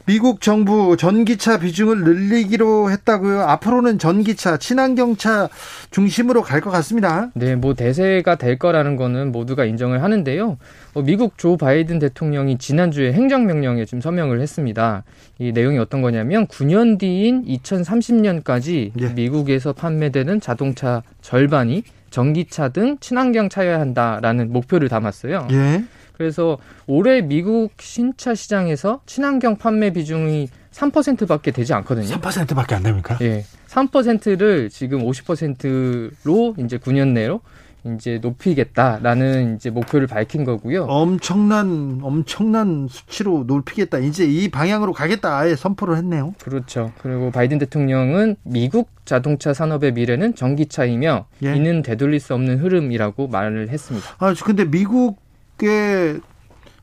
[0.05, 3.41] 미국 정부 전기차 비중을 늘리기로 했다고요.
[3.41, 5.49] 앞으로는 전기차, 친환경차
[5.89, 7.31] 중심으로 갈 것 같습니다.
[7.33, 10.59] 네, 뭐 대세가 될 거라는 거는 모두가 인정을 하는데요.
[10.93, 15.03] 어, 미국 조 바이든 대통령이 지난주에 행정명령에 좀 서명을 했습니다.
[15.39, 19.07] 이 내용이 어떤 거냐면 9년 뒤인 2030년까지 예.
[19.09, 21.81] 미국에서 판매되는 자동차 절반이
[22.15, 25.49] 전기차 등 친환경 차여야 한다라는 목표를 담았어요.
[25.51, 25.83] 예.
[26.13, 32.07] 그래서 올해 미국 신차 시장에서 친환경 판매 비중이 3%밖에 되지 않거든요.
[32.07, 33.17] 3%밖에 안 됩니까?
[33.19, 33.43] 예.
[33.67, 37.41] 3%를 지금 50%로 이제 9년 내로
[37.85, 40.85] 이제 높이겠다라는 이제 목표를 밝힌 거고요.
[40.85, 43.99] 엄청난 엄청난 수치로 높이겠다.
[43.99, 45.37] 이제 이 방향으로 가겠다.
[45.37, 46.33] 아예 선포를 했네요.
[46.41, 46.91] 그렇죠.
[47.01, 51.55] 그리고 바이든 대통령은 미국 자동차 산업의 미래는 전기차이며 예.
[51.55, 54.07] 이는 되돌릴 수 없는 흐름이라고 말을 했습니다.
[54.17, 55.19] 아, 근데 미국
[55.57, 56.17] 꽤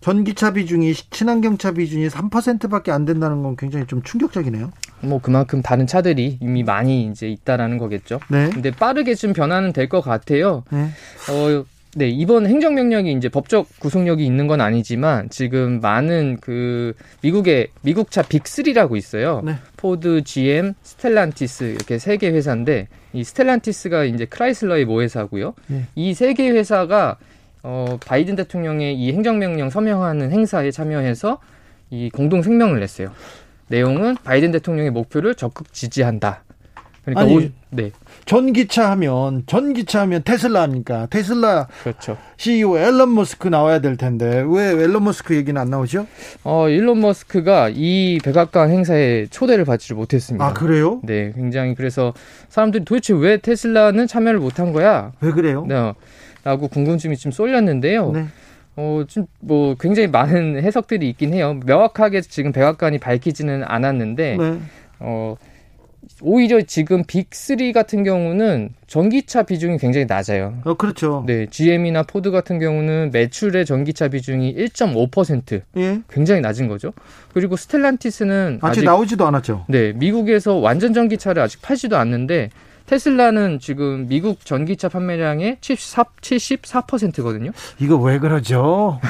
[0.02, 4.70] 전기차 비중이 친환경차 비중이 3%밖에 안 된다는 건 굉장히 좀 충격적이네요.
[5.00, 8.20] 뭐 그만큼 다른 차들이 이미 많이 이제 있다라는 거겠죠.
[8.28, 8.50] 네.
[8.52, 10.64] 근데 빠르게 좀 변화는 될 것 같아요.
[10.70, 10.88] 네.
[11.30, 18.22] 어, 네, 이번 행정명령이 이제 법적 구속력이 있는 건 아니지만 지금 많은 그 미국의 미국차
[18.22, 19.42] 빅3라고 있어요.
[19.44, 19.56] 네.
[19.76, 25.52] 포드, GM, 스텔란티스 이렇게 세 개 회사인데 이 스텔란티스가 이제 크라이슬러의 모회사고요.
[25.66, 25.84] 네.
[25.94, 27.18] 이 세 개 회사가
[27.62, 31.38] 어, 바이든 대통령의 이 행정명령 서명하는 행사에 참여해서
[31.90, 33.12] 이 공동声명을 냈어요.
[33.68, 36.44] 내용은 바이든 대통령의 목표를 적극 지지한다.
[37.04, 37.90] 그러니까 아니, 오, 네.
[38.26, 41.08] 전기차 하면 전기차 하면 테슬라 아닙니까?
[41.10, 42.16] 테슬라 그렇죠.
[42.36, 46.06] CEO 앨런 머스크 나와야 될 텐데 왜 앨런 머스크 얘기는 안 나오죠?
[46.44, 50.46] 어, 일론 머스크가 이 백악관 행사에 초대를 받지를 못했습니다.
[50.46, 51.00] 아, 그래요?
[51.02, 52.14] 네, 굉장히 그래서
[52.48, 55.12] 사람들이 도대체 왜 테슬라는 참여를 못한 거야?
[55.20, 55.66] 왜 그래요?
[55.68, 55.94] 네.
[56.44, 58.12] 라고 궁금증이 좀 쏠렸는데요.
[58.12, 58.26] 네.
[58.76, 61.60] 어, 좀, 뭐, 굉장히 많은 해석들이 있긴 해요.
[61.66, 64.58] 명확하게 지금 백악관이 밝히지는 않았는데, 네.
[64.98, 65.36] 어,
[66.20, 70.54] 오히려 지금 빅3 같은 경우는 전기차 비중이 굉장히 낮아요.
[70.64, 71.24] 어, 그렇죠.
[71.26, 75.62] 네, GM이나 포드 같은 경우는 매출의 전기차 비중이 1.5%.
[75.76, 76.00] 예.
[76.08, 76.92] 굉장히 낮은 거죠.
[77.32, 79.66] 그리고 스텔란티스는 아직, 아직 나오지도 않았죠.
[79.68, 82.50] 네, 미국에서 완전 전기차를 아직 팔지도 않는데
[82.92, 87.50] 테슬라는 지금 미국 전기차 판매량의 74, 74%거든요.
[87.78, 89.00] 이거 왜 그러죠?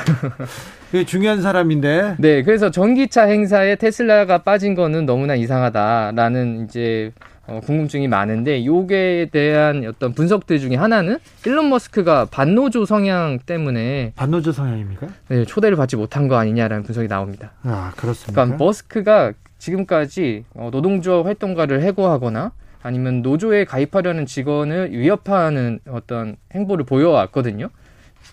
[1.09, 2.15] 중요한 사람인데.
[2.21, 7.11] 네, 그래서 전기차 행사에 테슬라가 빠진 거는 너무나 이상하다라는 이제
[7.49, 14.53] 어, 궁금증이 많은데 요게 대한 어떤 분석들 중에 하나는 일론 머스크가 반노조 성향 때문에 반노조
[14.53, 15.09] 성향입니까?
[15.27, 17.51] 네, 초대를 받지 못한 거 아니냐라는 분석이 나옵니다.
[17.65, 18.45] 아, 그렇습니까?
[18.45, 27.71] 그러니까 머스크가 지금까지 어, 노동조합 활동가를 해고하거나 아니면 노조에 가입하려는 직원을 위협하는 어떤 행보를 보여왔거든요.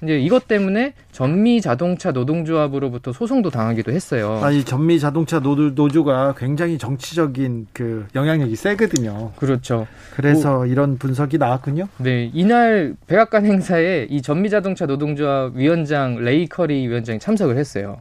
[0.03, 4.39] 이제 이것 때문에 전미 자동차 노동조합으로부터 소송도 당하기도 했어요.
[4.41, 9.31] 아니 전미 자동차 노조, 노조가 굉장히 정치적인 그 영향력이 세거든요.
[9.35, 9.88] 그렇죠.
[10.15, 11.89] 그래서 오, 이런 분석이 나왔군요.
[11.97, 17.97] 네, 이날 백악관 행사에 이 전미 자동차 노동조합 위원장 레이 커리 위원장이 참석을 했어요.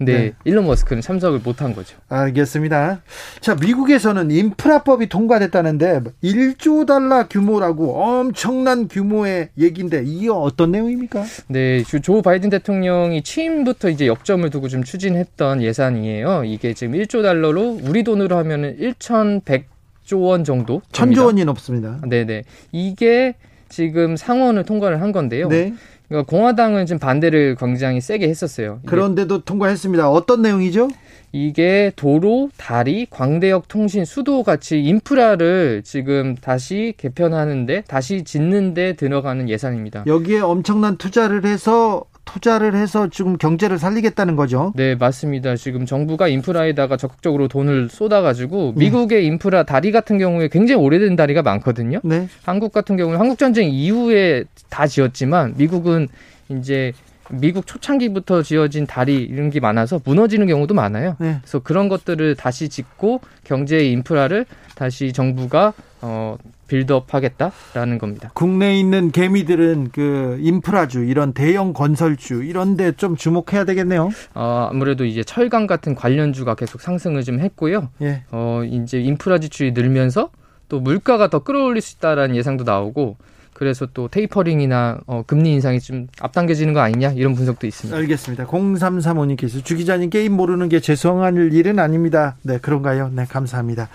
[0.00, 0.32] 근데 네.
[0.44, 1.98] 일론 머스크는 참석을 못한 거죠.
[2.08, 3.02] 알겠습니다.
[3.42, 11.22] 자, 미국에서는 인프라법이 통과됐다는데 1조 달러 규모라고 엄청난 규모의 얘기인데 이게 어떤 내용입니까?
[11.48, 16.44] 네, 조 바이든 대통령이 취임부터 이제 역점을 두고 좀 추진했던 예산이에요.
[16.46, 20.80] 이게 지금 1조 달러로 우리 돈으로 하면은 1,100조 원 정도.
[20.92, 22.00] 천조 원이 넘습니다.
[22.08, 22.44] 네네.
[22.72, 23.34] 이게
[23.68, 25.48] 지금 상원을 통과를 한 건데요.
[25.48, 25.74] 네.
[26.10, 28.80] 그러니까 공화당은 지금 반대를 굉장히 세게 했었어요.
[28.84, 30.10] 그런데도 통과했습니다.
[30.10, 30.88] 어떤 내용이죠?
[31.30, 40.02] 이게 도로, 다리, 광대역 통신, 수도 같이 인프라를 지금 다시 개편하는데 다시 짓는데 들어가는 예산입니다.
[40.08, 44.72] 여기에 엄청난 투자를 해서 투자를 해서 지금 경제를 살리겠다는 거죠.
[44.76, 45.56] 네, 맞습니다.
[45.56, 48.84] 지금 정부가 인프라에다가 적극적으로 돈을 쏟아가지고 네.
[48.84, 52.00] 미국의 인프라 다리 같은 경우에 굉장히 오래된 다리가 많거든요.
[52.04, 52.28] 네.
[52.44, 56.08] 한국 같은 경우는 한국 전쟁 이후에 다 지었지만 미국은
[56.48, 56.92] 이제
[57.30, 61.16] 미국 초창기부터 지어진 다리 이런 게 많아서 무너지는 경우도 많아요.
[61.18, 61.38] 네.
[61.40, 66.36] 그래서 그런 것들을 다시 짓고 경제의 인프라를 다시 정부가 어
[66.70, 68.30] 빌드업 하겠다라는 겁니다.
[68.34, 74.10] 국내에 있는 개미들은 그 인프라주 이런 대형 건설주 이런 데 좀 주목해야 되겠네요.
[74.34, 77.88] 어, 아무래도 이제 철강 같은 관련주가 계속 상승을 좀 했고요.
[78.02, 78.22] 예.
[78.30, 80.30] 어, 이제 인프라 지출이 늘면서
[80.68, 83.16] 또 물가가 더 끌어올릴 수 있다라는 예상도 나오고
[83.52, 87.96] 그래서 또 테이퍼링이나 어, 금리 인상이 좀 앞당겨지는 거 아니냐 이런 분석도 있습니다.
[87.98, 88.46] 알겠습니다.
[88.46, 92.36] 0335님께서 주 기자님 게임 모르는 게 죄송한 일은 아닙니다.
[92.42, 93.10] 네, 그런가요?
[93.12, 93.88] 네, 감사합니다.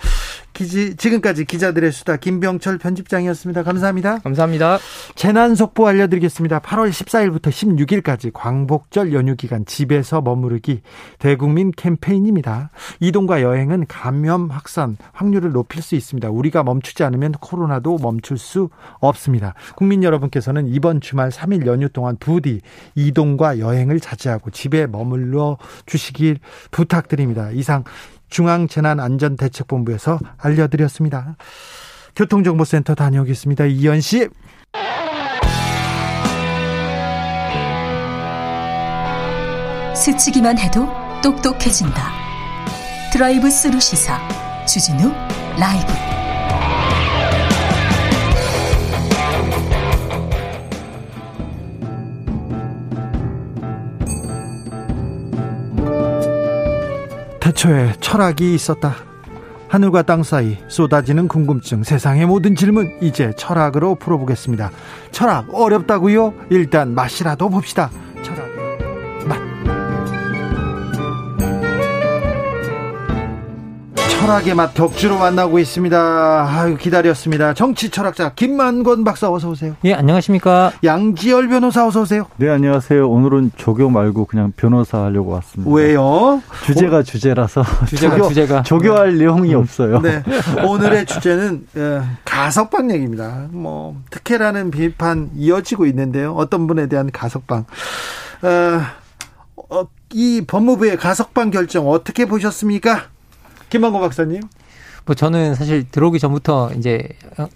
[0.56, 3.62] 기지, 지금까지 기자들의 수다 김병철 편집장이었습니다.
[3.62, 4.18] 감사합니다.
[4.20, 4.78] 감사합니다.
[5.14, 6.60] 재난 속보 알려드리겠습니다.
[6.60, 10.80] 8월 14일부터 16일까지 광복절 연휴 기간 집에서 머무르기
[11.18, 12.70] 대국민 캠페인입니다.
[13.00, 16.30] 이동과 여행은 감염 확산 확률을 높일 수 있습니다.
[16.30, 19.52] 우리가 멈추지 않으면 코로나도 멈출 수 없습니다.
[19.76, 22.62] 국민 여러분께서는 이번 주말 3일 연휴 동안 부디
[22.94, 26.38] 이동과 여행을 자제하고 집에 머물러 주시길
[26.70, 27.50] 부탁드립니다.
[27.50, 27.84] 이상
[28.28, 31.36] 중앙재난안전대책본부에서 알려드렸습니다.
[32.14, 33.66] 교통정보센터 다녀오겠습니다.
[33.66, 34.28] 이현 씨.
[39.94, 40.86] 스치기만 해도
[41.22, 42.12] 똑똑해진다.
[43.12, 44.20] 드라이브 스루 시사
[44.66, 45.10] 주진우
[45.58, 46.15] 라이브.
[57.56, 58.94] 태초에 철학이 있었다.
[59.68, 64.70] 하늘과 땅 사이 쏟아지는 궁금증, 세상의 모든 질문 이제 철학으로 풀어보겠습니다.
[65.10, 66.34] 철학 어렵다고요?
[66.50, 67.90] 일단 맛이라도 봅시다.
[74.26, 76.48] 철학의 맛 격주로 만나고 있습니다.
[76.50, 77.54] 아유 기다렸습니다.
[77.54, 79.76] 정치 철학자 김만권 박사 어서 오세요.
[79.84, 80.72] 예 안녕하십니까.
[80.82, 82.26] 양지열 변호사 어서 오세요.
[82.36, 83.08] 네 안녕하세요.
[83.08, 85.70] 오늘은 조교 말고 그냥 변호사 하려고 왔습니다.
[85.72, 86.42] 왜요?
[86.64, 89.18] 주제가 오, 주제라서 주제가 조교, 주제가 조교할 네.
[89.20, 90.00] 내용이 없어요.
[90.00, 90.24] 네
[90.66, 93.46] 오늘의 주제는 어, 가석방 얘기입니다.
[93.52, 96.34] 뭐 특혜라는 비판 이어지고 있는데요.
[96.34, 97.64] 어떤 분에 대한 가석방.
[98.42, 98.80] 어,
[99.70, 103.04] 어, 이 법무부의 가석방 결정 어떻게 보셨습니까?
[103.76, 104.40] 김만고 박사님.
[105.04, 107.08] 뭐 저는 사실 들어오기 전부터 이제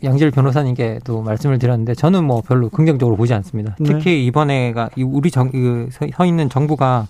[0.04, 3.74] 양질 변호사님께 또 말씀을 드렸는데 저는 뭐 별로 긍정적으로 보지 않습니다.
[3.80, 3.92] 네.
[3.92, 5.50] 특히 이번에가 우리 정,
[5.90, 7.08] 서 있는 정부가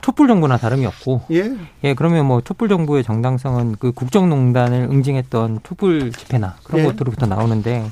[0.00, 1.52] 촛불 정부나 다름이 없고 예.
[1.84, 6.86] 예 그러면 뭐 촛불 정부의 정당성은 그 국정농단을 응징했던 촛불 집회나 그런 예.
[6.86, 7.84] 것들로부터 나오는데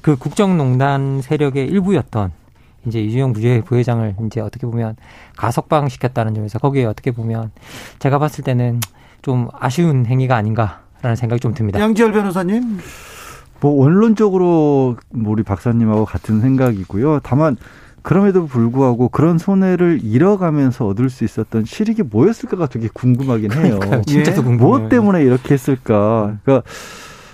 [0.00, 2.32] 그 국정농단 세력의 일부였던
[2.86, 3.32] 이제 이주영
[3.64, 4.96] 부회장을 이제 어떻게 보면
[5.36, 7.50] 가석방 시켰다는 점에서 거기에 어떻게 보면
[7.98, 8.80] 제가 봤을 때는
[9.22, 11.78] 좀 아쉬운 행위가 아닌가라는 생각이 좀 듭니다.
[11.78, 12.78] 양지열 변호사님.
[13.60, 17.20] 뭐 원론적으로 우리 박사님하고 같은 생각이고요.
[17.22, 17.56] 다만
[18.02, 23.78] 그럼에도 불구하고 그런 손해를 잃어가면서 얻을 수 있었던 실익이 뭐였을까가 되게 궁금하긴 해요.
[24.06, 24.40] 진짜 예?
[24.40, 26.38] 무엇 때문에 이렇게 했을까?
[26.42, 26.66] 그러니까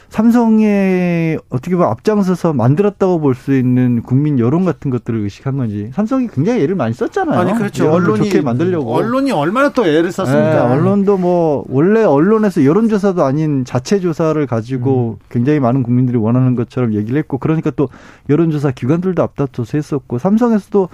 [0.09, 6.27] 삼성에 어떻게 보면 앞장서서 만들었다고 볼 수 있는 국민 여론 같은 것들을 의식한 건지 삼성이
[6.29, 7.39] 굉장히 애를 많이 썼잖아요.
[7.39, 7.91] 아니 그렇죠.
[7.91, 10.53] 언론이 좋게 만들려고 언론이 얼마나 또 애를 썼습니까?
[10.55, 15.25] 네, 언론도 뭐 원래 언론에서 여론조사도 아닌 자체 조사를 가지고 음.
[15.31, 17.89] 굉장히 많은 국민들이 원하는 것처럼 얘기를 했고 그러니까 또
[18.31, 20.89] 여론조사 기관들도 앞다퉈서 했었고 삼성에서도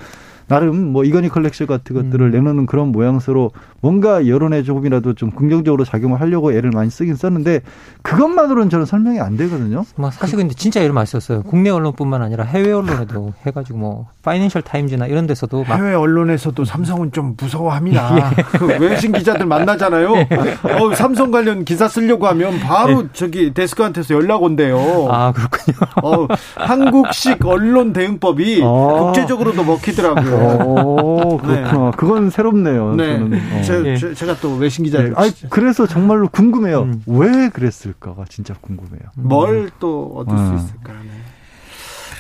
[0.53, 2.31] 나름 뭐 이건희 컬렉션 같은 것들을 음.
[2.31, 7.63] 내놓는 그런 모양새로 뭔가 여론에 조금이라도 좀 긍정적으로 작용을 하려고 애를 많이 쓰긴 썼는데
[8.03, 9.87] 그것만으로는 저는 설명이 안 되거든요.
[9.97, 11.43] 뭐 사실 근데 진짜 애를 많이 썼어요.
[11.45, 17.35] 국내 언론뿐만 아니라 해외 언론에도 해가지고 뭐 파이낸셜 타임즈나 이런 데서도 해외 언론에서도 삼성은 좀
[17.39, 18.17] 무서워합니다.
[18.37, 18.43] 예.
[18.59, 20.15] 그 외신 기자들 만나잖아요.
[20.31, 20.69] 예.
[20.69, 23.09] 어, 삼성 관련 기사 쓰려고 하면 바로 예.
[23.15, 25.09] 저기 데스크한테서 연락 온대요.
[25.11, 25.79] 아 그렇군요.
[26.03, 28.67] 어, 한국식 언론 대응법이 아.
[28.67, 30.42] 국제적으로도 먹히더라고요.
[30.43, 31.91] 오, 그렇구나.
[31.91, 31.91] 네.
[31.97, 32.95] 그건 새롭네요.
[32.95, 33.19] 네.
[33.19, 33.41] 저는.
[33.53, 33.63] 어.
[33.63, 34.15] 제, 예.
[34.15, 35.03] 제가 또 외신 기자.
[35.03, 35.13] 네.
[35.17, 36.83] 아 그래서 정말로 궁금해요.
[36.83, 37.03] 음.
[37.07, 39.03] 왜 그랬을까가 진짜 궁금해요.
[39.19, 39.29] 음.
[39.29, 40.59] 뭘또 얻을 음.
[40.59, 40.93] 수 있을까.
[40.93, 41.11] 네.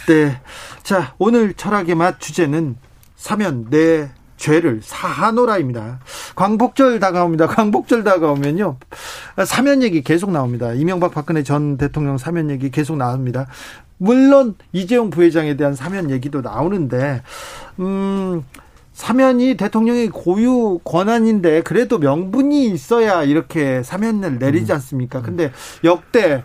[0.06, 0.40] 네.
[0.82, 2.76] 자, 오늘 철학의 맛 주제는
[3.16, 4.10] 사면 내
[4.42, 6.00] 죄를 사하노라입니다.
[6.34, 7.46] 광복절 다가옵니다.
[7.54, 8.76] 광복절 다가오면요.
[9.46, 10.72] 사면 얘기 계속 나옵니다.
[10.72, 13.46] 이명박 박근혜 전 대통령 사면 얘기 계속 나옵니다.
[14.02, 17.22] 물론 이재용 부회장에 대한 사면 얘기도 나오는데
[17.78, 18.42] 음
[18.92, 24.74] 사면이 대통령의 고유 권한인데 그래도 명분이 있어야 이렇게 사면을 내리지 음.
[24.74, 25.22] 않습니까?
[25.22, 25.52] 근데
[25.84, 26.42] 역대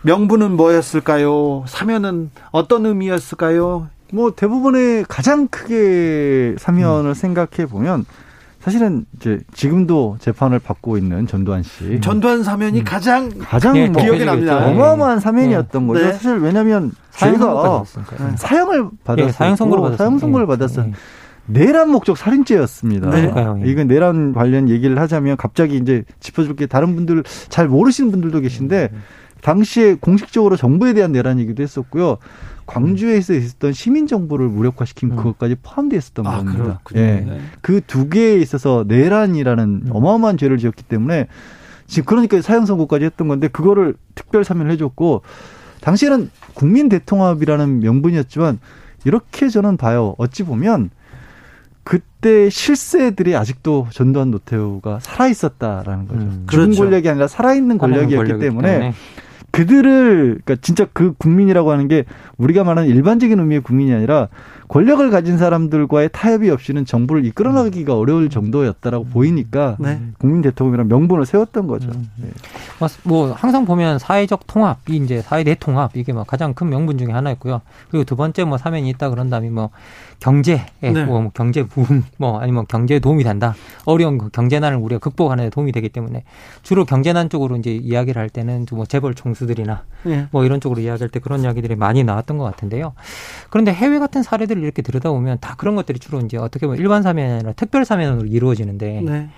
[0.00, 1.64] 명분은 뭐였을까요?
[1.68, 3.88] 사면은 어떤 의미였을까요?
[4.10, 7.14] 뭐 대부분의 가장 크게 사면을 음.
[7.14, 8.06] 생각해 보면
[8.64, 12.00] 사실은 이제 지금도 재판을 받고 있는 전두환 씨.
[12.00, 12.84] 전두환 사면이 음.
[12.84, 14.64] 가장 가장 네, 뭐 기억에 납니다.
[14.66, 15.86] 어마어마한 사면이었던 네.
[15.92, 16.06] 거죠.
[16.06, 16.12] 네.
[16.14, 17.84] 사실 왜냐하면 저희가
[18.36, 19.26] 사형을 받았어요.
[19.26, 19.96] 네, 사형 선고를 받았어요.
[19.98, 20.92] 사형 선고를 받았어요.
[21.44, 23.10] 내란 목적 살인죄였습니다.
[23.10, 23.32] 네.
[23.66, 28.92] 이건 내란 관련 얘기를 하자면 갑자기 이제 짚어줄 게 다른 분들 잘 모르시는 분들도 계신데
[29.42, 32.16] 당시에 공식적으로 정부에 대한 내란이기도 했었고요.
[32.66, 35.16] 광주에서 있었던 시민 정부를 무력화시킨 음.
[35.16, 36.80] 그것까지 포함되어 있었던 아, 겁니다.
[36.94, 37.24] 예.
[37.26, 37.40] 네.
[37.60, 39.90] 그두 개에 있어서 내란이라는 음.
[39.90, 41.26] 어마어마한 죄를 지었기 때문에
[41.86, 45.22] 지금 그러니까 사형 선고까지 했던 건데 그거를 특별 사면을 해줬고
[45.80, 48.58] 당시에는 국민 대통합이라는 명분이었지만
[49.04, 50.14] 이렇게 저는 봐요.
[50.16, 50.90] 어찌 보면
[51.82, 56.20] 그때 실세들이 아직도 전두환 노태우가 살아 있었다라는 거죠.
[56.20, 56.82] 음, 그렇죠.
[56.82, 58.94] 권력이 아니라 살아 있는 권력이었기 때문에, 때문에
[59.54, 62.04] 그들을 그러니까 진짜 그 국민이라고 하는 게
[62.38, 64.28] 우리가 말하는 일반적인 의미의 국민이 아니라
[64.66, 70.00] 권력을 가진 사람들과의 타협이 없이는 정부를 이끌어나가기가 어려울 정도였다라고 보이니까 네.
[70.18, 71.90] 국민 대통령이랑 명분을 세웠던 거죠.
[71.90, 72.10] 음.
[72.16, 72.30] 네.
[73.04, 77.60] 뭐 항상 보면 사회적 통합이 이제 사회 대통합 이게 뭐 가장 큰 명분 중에 하나였고요.
[77.90, 79.70] 그리고 두 번째 뭐 사면이 있다 그런 다음에 뭐
[80.18, 81.04] 경제, 네.
[81.04, 83.54] 뭐 경제 부흥, 뭐 아니면 경제에 도움이 된다.
[83.84, 86.24] 어려운 그 경제난을 우리가 극복하는 데 도움이 되기 때문에
[86.62, 90.26] 주로 경제난 쪽으로 이제 이야기를 할 때는 뭐 재벌 총수 들이나 네.
[90.30, 92.92] 뭐 이런 쪽으로 이야기할 때 그런 이야기들이 많이 나왔던 것 같은데요.
[93.50, 97.32] 그런데 해외 같은 사례들을 이렇게 들여다보면 다 그런 것들이 주로 이제 어떻게 보면 일반 사면이
[97.32, 99.28] 아니라 특별 사면으로 이루어지는데 네.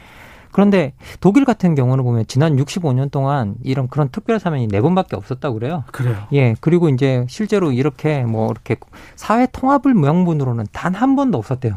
[0.52, 5.58] 그런데 독일 같은 경우는 보면 지난 65년 동안 이런 그런 특별 사면이 네 번밖에 없었다고
[5.58, 5.84] 그래요.
[5.92, 6.16] 그래요.
[6.32, 6.54] 예.
[6.62, 8.76] 그리고 이제 실제로 이렇게 뭐 이렇게
[9.16, 11.74] 사회 통합을 명분으로는 단 한 번도 없었대요.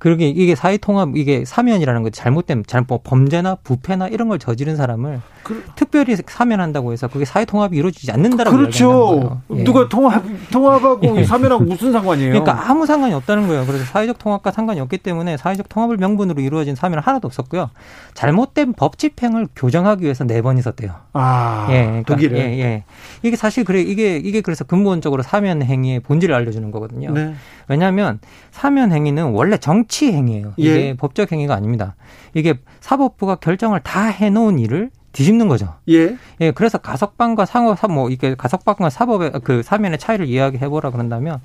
[0.00, 4.74] 그러게 이게 사회 통합 이게 사면이라는 거 잘못된 잘못 뭐 범죄나 부패나 이런 걸 저지른
[4.74, 9.42] 사람을 그, 특별히 사면한다고 해서 그게 사회 통합이 이루어지지 않는다라고 그렇죠.
[9.54, 9.62] 예.
[9.62, 11.24] 누가 통합 통합하고 예.
[11.24, 12.32] 사면하고 무슨 상관이에요?
[12.32, 13.66] 그러니까 아무 상관이 없다는 거예요.
[13.66, 17.70] 그래서 사회적 통합과 상관이 없기 때문에 사회적 통합을 명분으로 이루어진 사면은 하나도 없었고요.
[18.14, 20.94] 잘못된 법 집행을 교정하기 위해서 네 번 있었대요.
[21.12, 22.84] 아, 예, 그러니까, 독일에 예, 예.
[23.22, 27.12] 이게 사실 그래 이게 이게 그래서 근본적으로 사면 행위의 본질을 알려주는 거거든요.
[27.12, 27.34] 네.
[27.68, 28.20] 왜냐하면
[28.50, 30.54] 사면 행위는 원래 정치 행위예요.
[30.56, 30.94] 이게 예.
[30.94, 31.96] 법적 행위가 아닙니다.
[32.32, 35.74] 이게 사법부가 결정을 다 해놓은 일을 뒤집는 거죠.
[35.88, 36.16] 예.
[36.40, 41.40] 예, 그래서 가석방과 상업, 뭐, 이게 가석방과 사법의 그 사면의 차이를 이야기해 보라 그런다면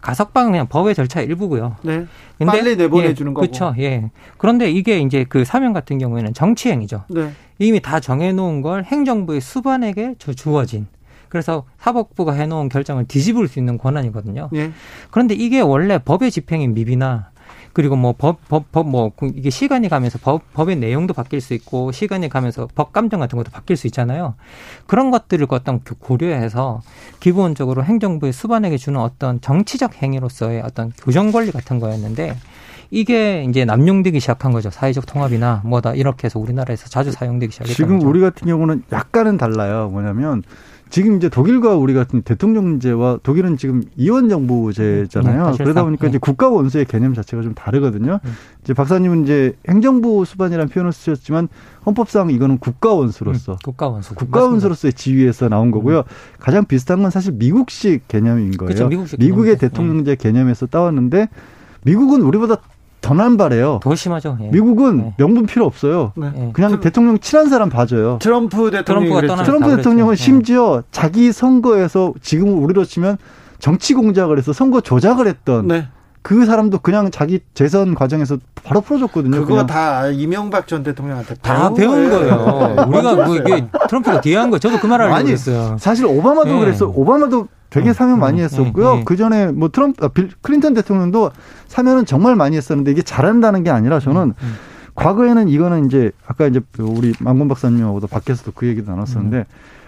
[0.00, 1.76] 가석방은 그냥 법의 절차 일부고요.
[1.82, 2.06] 네.
[2.38, 3.46] 근데 빨리 내보내주는 예, 거고.
[3.46, 3.74] 그렇죠.
[3.78, 4.10] 예.
[4.38, 7.04] 그런데 이게 이제 그 사면 같은 경우에는 정치 행위죠.
[7.08, 7.32] 네.
[7.58, 10.86] 이미 다 정해 놓은 걸 행정부의 수반에게 주어진.
[11.28, 14.48] 그래서 사법부가 해놓은 결정을 뒤집을 수 있는 권한이거든요.
[14.54, 14.72] 예.
[15.10, 17.29] 그런데 이게 원래 법의 집행인 미비나
[17.72, 21.92] 그리고 뭐 법, 법, 법, 뭐, 이게 시간이 가면서 법, 법의 내용도 바뀔 수 있고,
[21.92, 24.34] 시간이 가면서 법 감정 같은 것도 바뀔 수 있잖아요.
[24.86, 26.82] 그런 것들을 어떤 고려해서
[27.20, 32.36] 기본적으로 행정부의 수반에게 주는 어떤 정치적 행위로서의 어떤 교정 권리 같은 거였는데,
[32.92, 34.68] 이게 이제 남용되기 시작한 거죠.
[34.70, 38.08] 사회적 통합이나 뭐다 이렇게 해서 우리나라에서 자주 사용되기 시작했던 지금 거죠.
[38.08, 39.88] 우리 같은 경우는 약간은 달라요.
[39.92, 40.42] 뭐냐면
[40.90, 45.50] 지금 이제 독일과 우리 같은 대통령 문제와 독일은 지금 이원 정부제잖아요.
[45.52, 46.08] 네, 그러다 보니까 네.
[46.10, 48.18] 이제 국가 원수의 개념 자체가 좀 다르거든요.
[48.22, 48.30] 네.
[48.62, 51.48] 이제 박사님은 이제 행정부 수반이라는 표현을 쓰셨지만
[51.86, 55.98] 헌법상 이거는 국가 원수로서 음, 국가 원수 국가 원수로서의 지위에서 나온 거고요.
[55.98, 56.02] 음.
[56.40, 58.66] 가장 비슷한 건 사실 미국식 개념인 거예요.
[58.66, 61.28] 그렇죠, 미국식 미국의 대통령제 개념에서 따왔는데
[61.84, 62.58] 미국은 우리보다
[63.00, 63.80] 더 난발해요.
[63.82, 64.38] 더 심하죠.
[64.42, 64.48] 예.
[64.48, 65.14] 미국은 네.
[65.16, 66.12] 명분 필요 없어요.
[66.16, 66.50] 네.
[66.52, 68.18] 그냥 트 대통령 친한 사람 봐줘요.
[68.20, 70.22] 트럼프 대통령 트럼프 대통령은 네.
[70.22, 73.16] 심지어 자기 선거에서 지금 우리로 치면
[73.58, 75.88] 정치 공작을 해서 선거 조작을 했던 네.
[76.22, 79.44] 그 사람도 그냥 자기 재선 과정에서 바로 풀어줬거든요.
[79.46, 82.36] 그거 다 이명박 전 대통령한테 다 배운 거예요.
[82.36, 82.84] 거예요.
[82.88, 85.76] 우리가 뭐 이게 트럼프가 뒤한 거 저도 그 말을 알고 있어요.
[85.78, 86.58] 사실 오바마도 네.
[86.60, 86.86] 그랬어.
[86.86, 88.96] 오바마도 되게 어, 사면 많이 어, 했었고요.
[88.96, 91.30] 네, 그 전에 뭐 트럼프, 아, 빌, 클린턴 대통령도
[91.68, 94.54] 사면은 정말 많이 했었는데 이게 잘한다는 게 아니라 저는 음, 음.
[94.94, 99.44] 과거에는 이거는 이제 아까 이제 그 우리 망건 박사님하고도 밖에서도 그 얘기도 나눴었는데 음.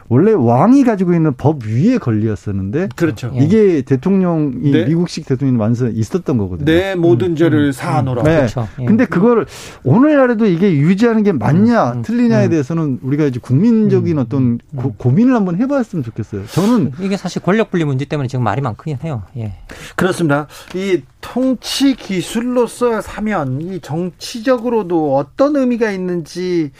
[0.09, 3.33] 원래 왕이 가지고 있는 법 위에 권리였었는데 그렇죠.
[3.35, 3.83] 이게 예.
[3.83, 4.85] 대통령이 네.
[4.85, 6.65] 미국식 대통령 완성 있었던 거거든요.
[6.65, 7.37] 내 모든 음.
[7.37, 7.73] 죄를 음.
[7.73, 8.23] 사하노라.
[8.23, 8.37] 네.
[8.37, 8.69] 그렇죠.
[8.81, 8.85] 예.
[8.85, 9.47] 근데 그걸
[9.85, 11.99] 오늘날에도 이게 유지하는 게 맞냐 음.
[11.99, 12.03] 음.
[12.03, 12.51] 틀리냐에 음.
[12.51, 14.23] 대해서는 우리가 이제 국민적인 음.
[14.23, 16.47] 어떤 고, 민을 한번 해봤으면 좋겠어요.
[16.47, 19.23] 저는 이게 사실 권력 분리 문제 때문에 지금 말이 많긴 해요.
[19.37, 19.55] 예.
[19.97, 20.47] 그렇습니다.
[20.75, 26.73] 이 통치 기술로서 사면 이 정치적으로도 어떤 의미가 있는지.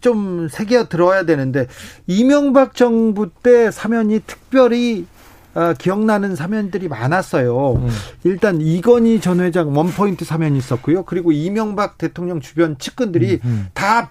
[0.00, 1.66] 좀 새겨 들어야 되는데
[2.06, 5.06] 이명박 정부 때 사면이 특별히
[5.54, 7.72] 어, 기억나는 사면들이 많았어요.
[7.72, 7.88] 음.
[8.24, 11.04] 일단 이건희 전 회장 원포인트 사면이 있었고요.
[11.04, 13.66] 그리고 이명박 대통령 주변 측근들이 음, 음.
[13.74, 14.10] 다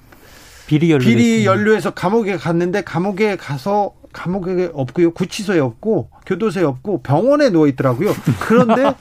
[0.67, 5.11] 비리 연루 비리 연루해서 감옥에 갔는데 감옥에 가서 감옥에 없고요.
[5.11, 8.11] 구치소에 없고 교도소에 없고 병원에 누워 있더라고요.
[8.39, 8.93] 그런데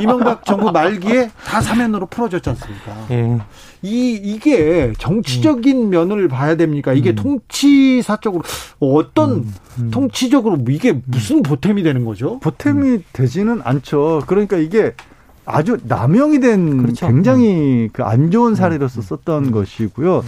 [0.00, 3.06] 이명박 정부 말기에 다 사면으로 풀어졌지 않습니까?
[3.10, 3.38] 예.
[3.82, 5.90] 이 이게 정치적인 음.
[5.90, 6.92] 면을 봐야 됩니까?
[6.92, 7.14] 이게 음.
[7.16, 8.42] 통치사적으로
[8.80, 9.54] 어떤 음.
[9.78, 9.90] 음.
[9.90, 12.38] 통치적으로 이게 무슨 보탬이 되는 거죠?
[12.40, 13.04] 보탬이 음.
[13.12, 14.22] 되지는 않죠.
[14.26, 14.94] 그러니까 이게
[15.44, 17.06] 아주 남용이 된 그렇죠.
[17.08, 20.22] 굉장히 그 안 좋은 사례로서 썼던 것이고요.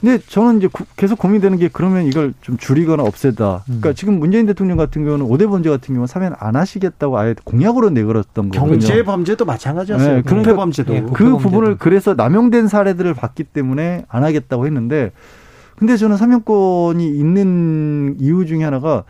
[0.00, 3.62] 근데 저는 이제 계속 고민되는 게 그러면 이걸 좀 줄이거나 없애다.
[3.64, 3.94] 그러니까 음.
[3.94, 8.50] 지금 문재인 대통령 같은 경우는 오대 범죄 같은 경우는 사면 안 하시겠다고 아예 공약으로 내걸었던
[8.50, 8.78] 거거든요.
[8.78, 10.16] 경제 범죄도 마찬가지였어요.
[10.16, 15.10] 네, 그러니까 범죄도 네, 그 부분을 그래서 남용된 사례들을 봤기 때문에 안 하겠다고 했는데
[15.76, 19.04] 근데 저는 사면권이 있는 이유 중에 하나가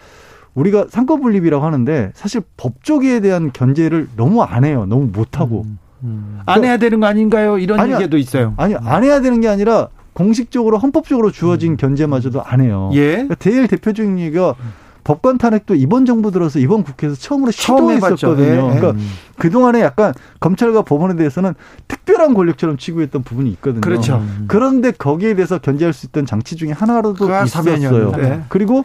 [0.55, 4.87] 우리가 상권 분립이라고 하는데 사실 법조계에 대한 견제를 너무 안 해요.
[4.89, 5.63] 너무 못 하고.
[5.67, 6.41] 음, 음.
[6.47, 7.59] 안 해야 되는 거 아닌가요?
[7.59, 8.55] 이런 아니, 얘기도 있어요.
[8.57, 9.89] 아니, 안 해야 되는 게 아니라
[10.19, 11.77] 공식적으로 헌법적으로 주어진 음.
[11.77, 12.91] 견제마저도 안 해요.
[12.93, 13.13] 예.
[13.13, 14.57] 그러니까 제일 대표적인 얘기가
[15.05, 18.45] 법관 탄핵도 이번 정부 들어서 이번 국회에서 처음으로 시도했었거든요.
[18.45, 18.57] 예.
[18.57, 19.11] 그러니까 음.
[19.39, 21.55] 그 동안에 약간 검찰과 법원에 대해서는
[21.87, 23.81] 특별한 권력처럼 취급했던 부분이 있거든요.
[23.81, 24.17] 그렇죠.
[24.17, 24.47] 음.
[24.49, 28.11] 그런데 거기에 대해서 견제할 수 있던 장치 중에 하나로도 있었어요.
[28.17, 28.43] 네.
[28.49, 28.85] 그리고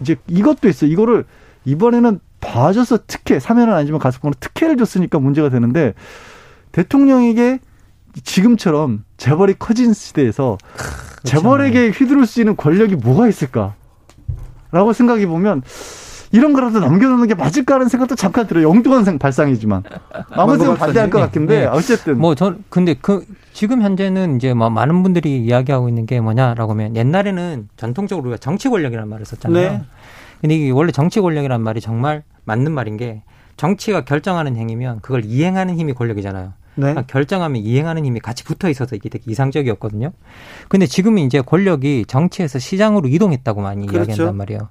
[0.00, 0.88] 이제 이것도 있어요.
[0.88, 1.24] 이거를
[1.64, 5.94] 이번에는 봐줘서 특혜 사면은 아니지만 가석방으로 특혜를 줬으니까 문제가 되는데
[6.70, 7.58] 대통령에게
[8.22, 11.20] 지금처럼 재벌이 커진 시대에서 그렇죠.
[11.24, 13.74] 재벌에게 휘두를 수 있는 권력이 뭐가 있을까?
[14.70, 15.62] 라고 생각해 보면
[16.32, 18.68] 이런 거라도 남겨놓는 게 맞을까 하는 생각도 잠깐 들어요.
[18.68, 19.84] 엉뚱한 생 발상이지만.
[20.30, 21.66] 아무튼 반대할 것 같은데 네.
[21.66, 22.18] 어쨌든.
[22.18, 26.96] 뭐 전 근데 그 지금 현재는 이제 뭐 많은 분들이 이야기하고 있는 게 뭐냐라고 하면
[26.96, 29.70] 옛날에는 전통적으로 우리가 정치 권력이라는 말을 썼잖아요.
[29.70, 29.82] 네.
[30.40, 33.22] 근데 이게 원래 정치 권력이란 말이 정말 맞는 말인 게
[33.56, 36.52] 정치가 결정하는 행위면 그걸 이행하는 힘이 권력이잖아요.
[36.76, 36.82] 네.
[36.86, 40.12] 그러니까 결정하면 이행하는 힘이 같이 붙어 있어서 이게 되게 이상적이었거든요.
[40.68, 44.10] 근데 지금은 이제 권력이 정치에서 시장으로 이동했다고 많이 그렇죠.
[44.10, 44.68] 이야기한단 말이에요.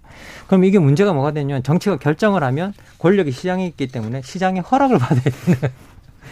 [0.47, 5.23] 그럼 이게 문제가 뭐가 되냐면 정치가 결정을 하면 권력이 시장에 있기 때문에 시장의 허락을 받아야
[5.23, 5.59] 되는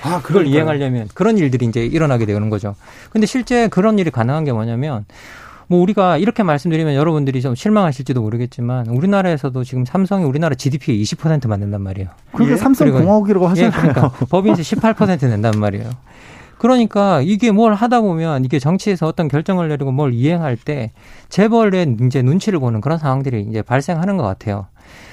[0.03, 2.75] 아, 그걸 이행하려면 그런 일들이 이제 일어나게 되는 거죠.
[3.11, 5.05] 근데 실제 그런 일이 가능한 게 뭐냐면
[5.71, 11.81] 뭐 우리가 이렇게 말씀드리면 여러분들이 좀 실망하실지도 모르겠지만 우리나라에서도 지금 삼성이 우리나라 GDP의 20% 만든단
[11.81, 12.09] 말이에요.
[12.33, 12.55] 그게 예.
[12.57, 13.71] 삼성 공화국이라고 하잖아요.
[13.73, 15.89] 예, 그러니까 법인세 18% 낸단 말이에요.
[16.57, 20.91] 그러니까 이게 뭘 하다 보면 이게 정치에서 어떤 결정을 내리고 뭘 이행할 때
[21.29, 24.67] 재벌의 이제 눈치를 보는 그런 상황들이 이제 발생하는 것 같아요.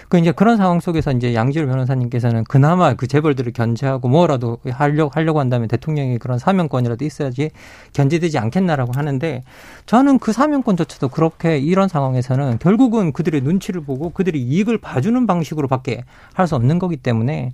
[0.09, 5.40] 그 이제 그런 상황 속에서 이제 양지열 변호사님께서는 그나마 그 재벌들을 견제하고 뭐라도 하려고 하려고
[5.40, 7.50] 한다면 대통령이 그런 사명권이라도 있어야지
[7.92, 9.42] 견제되지 않겠나라고 하는데
[9.86, 16.04] 저는 그 사명권조차도 그렇게 이런 상황에서는 결국은 그들의 눈치를 보고 그들이 이익을 봐주는 방식으로밖에
[16.34, 17.52] 할 수 없는 거기 때문에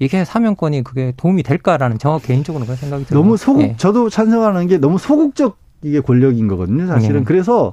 [0.00, 3.22] 이게 사명권이 그게 도움이 될까라는 저 개인적으로 그런 생각이 들어요.
[3.22, 3.74] 너무 소극 네.
[3.76, 6.88] 저도 찬성하는 게 너무 소극적 이게 권력인 거거든요.
[6.88, 7.24] 사실은 네.
[7.24, 7.72] 그래서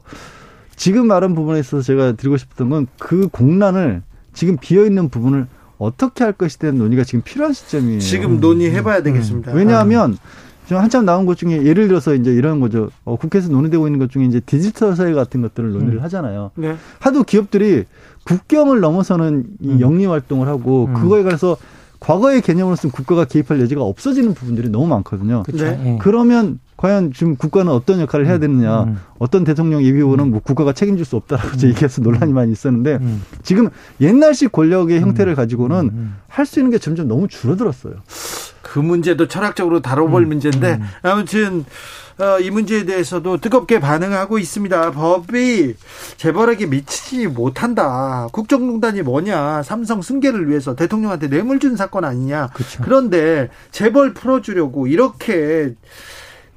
[0.76, 4.04] 지금 말한 부분에 있어서 제가 드리고 싶었던 건 그 공란을
[4.40, 8.00] 지금 비어 있는 부분을 어떻게 할 것에 대한 논의가 지금 필요한 시점이에요.
[8.00, 9.52] 지금 논의해봐야 되겠습니다.
[9.52, 9.58] 음.
[9.58, 10.18] 왜냐하면
[10.66, 12.90] 지금 한참 나온 것 중에 예를 들어서 이제 이런 거죠.
[13.04, 16.04] 어, 국회에서 논의되고 있는 것 중에 이제 디지털 사회 같은 것들을 논의를 음.
[16.04, 16.52] 하잖아요.
[16.56, 16.78] 네.
[17.00, 17.84] 하도 기업들이
[18.24, 19.82] 국경을 넘어서는 이 음.
[19.82, 20.94] 영리 활동을 하고 음.
[20.94, 21.58] 그거에 관해서
[22.00, 25.44] 과거의 개념으로서는 국가가 개입할 여지가 없어지는 부분들이 너무 많거든요.
[25.54, 25.98] 네.
[26.02, 28.84] 그러면 과연 지금 국가는 어떤 역할을 해야 되느냐.
[28.84, 28.98] 음.
[29.18, 31.68] 어떤 대통령 예비 후보는 뭐 국가가 책임질 수 없다라고 음.
[31.68, 33.22] 얘기해서 논란이 많이 있었는데 음.
[33.44, 33.70] 지금
[34.00, 37.96] 옛날식 권력의 형태를 가지고는 할 수 있는 게 점점 너무 줄어들었어요.
[38.62, 41.64] 그 문제도 철학적으로 다뤄볼 문제인데 아무튼 어,
[42.42, 44.92] 이 문제에 대해서도 뜨겁게 반응하고 있습니다.
[44.92, 45.76] 법이
[46.18, 48.28] 재벌에게 미치지 못한다.
[48.34, 49.64] 국정농단이 뭐냐.
[49.64, 52.48] 삼성 승계를 위해서 대통령한테 뇌물 준 사건 아니냐.
[52.54, 52.82] 그쵸.
[52.84, 55.76] 그런데 재벌 풀어주려고 이렇게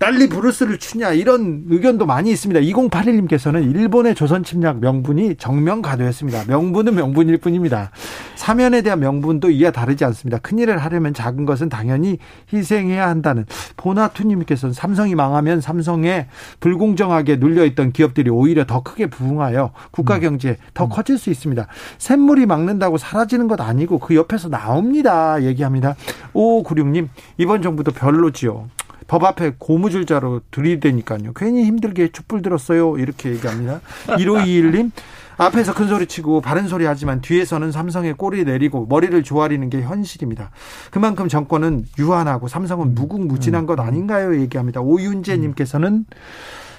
[0.02, 2.60] 난리 브루스를 추냐 이런 의견도 많이 있습니다.
[2.60, 6.46] 2081님께서는 일본의 조선 침략 명분이 정명가도였습니다.
[6.48, 7.92] 명분은 명분일 뿐입니다.
[8.34, 10.38] 사면에 대한 명분도 이와 다르지 않습니다.
[10.38, 12.18] 큰일을 하려면 작은 것은 당연히
[12.52, 13.46] 희생해야 한다는
[13.76, 16.26] 보나투님께서는 삼성이 망하면 삼성에
[16.58, 20.20] 불공정하게 눌려있던 기업들이 오히려 더 크게 부흥하여 국가 음.
[20.20, 20.88] 경제 더 음.
[20.88, 21.68] 커질 수 있습니다.
[21.98, 25.40] 샘물이 막는다고 사라지는 것 아니고 그 옆에서 나옵니다.
[25.44, 25.94] 얘기합니다.
[26.34, 27.06] 5596님
[27.38, 28.66] 이번 정부도 별로지요.
[29.06, 31.32] 법 앞에 고무줄자로 들이대니까요.
[31.34, 32.98] 괜히 힘들게 촛불 들었어요.
[32.98, 33.80] 이렇게 얘기합니다.
[34.06, 34.90] 1521님.
[35.38, 40.50] 앞에서 큰 소리 치고 바른 소리 하지만 뒤에서는 삼성의 꼬리 내리고 머리를 조아리는 게 현실입니다.
[40.90, 44.38] 그만큼 정권은 유한하고 삼성은 무궁무진한 것 아닌가요?
[44.40, 44.80] 얘기합니다.
[44.80, 46.04] 오윤재님께서는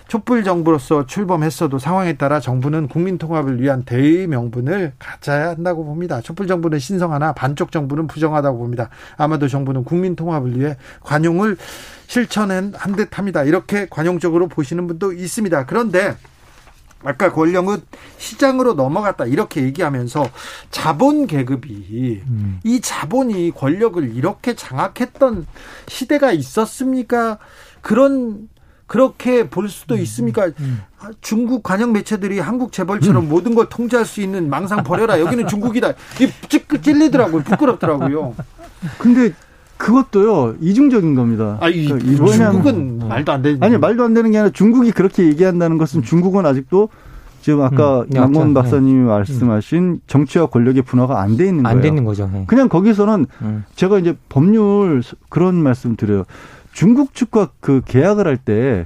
[0.08, 6.22] 촛불 정부로서 출범했어도 상황에 따라 정부는 국민 통합을 위한 대의 명분을 가져야 한다고 봅니다.
[6.22, 8.90] 촛불 정부는 신성하나 반쪽 정부는 부정하다고 봅니다.
[9.18, 11.58] 아마도 정부는 국민 통합을 위해 관용을
[12.08, 13.44] 실천한 한 듯합니다.
[13.44, 15.66] 이렇게 관용적으로 보시는 분도 있습니다.
[15.66, 16.16] 그런데
[17.04, 17.82] 아까 권력은
[18.18, 20.30] 시장으로 넘어갔다 이렇게 얘기하면서
[20.72, 22.60] 자본 계급이 음.
[22.64, 25.46] 이 자본이 권력을 이렇게 장악했던
[25.88, 27.40] 시대가 있었습니까?
[27.82, 28.48] 그런
[28.88, 30.46] 그렇게 볼 수도 음, 있습니까?
[30.48, 30.82] 음, 음.
[31.22, 33.30] 중국 관영 매체들이 한국 재벌처럼 음.
[33.30, 35.20] 모든 걸 통제할 수 있는 망상 버려라.
[35.20, 35.90] 여기는 중국이다.
[35.90, 37.44] 이 찔리더라고요.
[37.44, 38.36] 부끄럽더라고요.
[39.00, 39.34] 근데
[39.78, 41.58] 그것도요 이중적인 겁니다.
[41.60, 43.08] 아, 이, 그러니까 중국은 어.
[43.08, 43.64] 말도 안 되는.
[43.64, 46.90] 아니 말도 안 되는 게 아니라 중국이 그렇게 얘기한다는 것은 중국은 아직도
[47.42, 48.54] 지금 아까 음, 양원 네.
[48.54, 49.06] 박사님이 네.
[49.06, 51.76] 말씀하신 정치와 권력의 분화가 안 돼 있는 거예요.
[51.76, 52.30] 안 되는 거죠.
[52.32, 52.46] 네.
[52.48, 53.66] 그냥 거기서는 음.
[53.76, 56.24] 제가 이제 법률 그런 말씀 드려요.
[56.74, 58.86] 중국 측과 그 계약을 할 때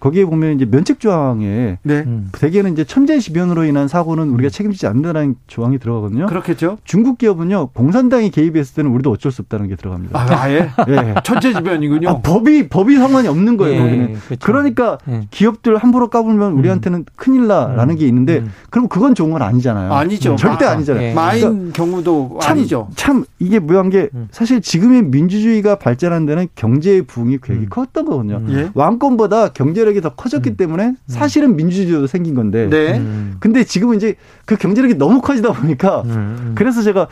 [0.00, 1.94] 거기에 보면 이제 면책 조항에 네.
[2.06, 2.28] 음.
[2.32, 4.50] 대개는 이제 천재지변으로 인한 사고는 우리가 음.
[4.50, 6.26] 책임지지 않는다는 조항이 들어가거든요.
[6.26, 6.78] 그렇겠죠.
[6.84, 10.18] 중국 기업은요 공산당이 개입했을 때는 우리도 어쩔 수 없다는 게 들어갑니다.
[10.18, 10.68] 아, 예.
[10.88, 11.14] 예.
[11.24, 12.08] 천재지변이군요.
[12.08, 13.74] 아, 법이 법이 상관이 없는 거예요.
[13.76, 14.14] 예, 거기는.
[14.26, 14.46] 그렇죠.
[14.46, 15.26] 그러니까 예.
[15.30, 16.58] 기업들 함부로 까불면 음.
[16.58, 17.98] 우리한테는 큰일 나라는 음.
[17.98, 18.52] 게 있는데 음.
[18.70, 19.92] 그럼 그건 좋은 건 아니잖아요.
[19.92, 20.36] 아니죠.
[20.36, 21.08] 절대 아, 아니잖아요.
[21.10, 21.14] 예.
[21.14, 22.88] 마인 그러니까 경우도 참, 아니죠.
[22.96, 28.42] 참 이게 묘한 게 사실 지금의 민주주의가 발전한 데는 경제의 부흥이 굉장히 컸던 거거든요.
[28.50, 28.70] 예?
[28.74, 30.96] 왕권보다 경제 력이 더 커졌기 때문에 때문에 음.
[31.06, 32.68] 사실은 민주주의도 생긴 건데.
[32.68, 32.98] 네.
[32.98, 33.36] 음.
[33.40, 36.52] 근데 지금은 이제 그 경제력이 너무 커지다 보니까 음.
[36.54, 37.08] 그래서 제가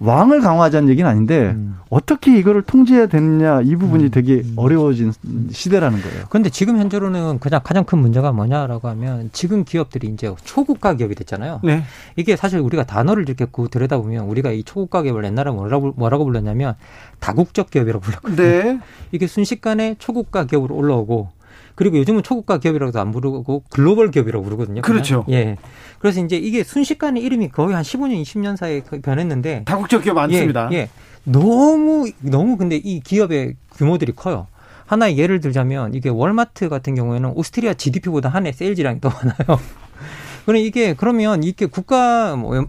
[0.00, 1.78] 왕을 강화하자는 얘기는 아닌데 음.
[1.88, 4.10] 어떻게 이거를 통제해야 되느냐 이 부분이 음.
[4.10, 5.12] 되게 어려워진
[5.52, 6.24] 시대라는 거예요.
[6.28, 11.60] 그런데 지금 현재로는 그냥 가장 큰 문제가 뭐냐라고 하면 지금 기업들이 이제 초국가 기업이 됐잖아요.
[11.62, 11.84] 네.
[12.16, 16.74] 이게 사실 우리가 단어를 이렇게 들여다보면 우리가 이 초국가 기업을 옛날에 뭐라고, 뭐라고 불렀냐면
[17.20, 18.42] 다국적 기업이라고 불렀거든요.
[18.42, 18.80] 네.
[19.12, 21.41] 이게 순식간에 초국가 기업으로 올라오고
[21.82, 24.82] 그리고 요즘은 초국가 기업이라고도 안 부르고 글로벌 기업이라고 부르거든요.
[24.82, 25.24] 그렇죠.
[25.30, 25.56] 예.
[25.98, 30.68] 그래서 이제 이게 순식간에 이름이 거의 한 15년, 20년 사이에 변했는데 다국적 기업 많습니다.
[30.72, 30.76] 예.
[30.76, 30.88] 예.
[31.24, 34.46] 너무 너무 근데 이 기업의 규모들이 커요.
[34.86, 39.58] 하나의 예를 들자면 이게 월마트 같은 경우에는 오스트리아 GDP보다 한 해 세일즈량이 더 많아요.
[40.46, 42.66] 그럼 이게 그러면 이게 국가 뭐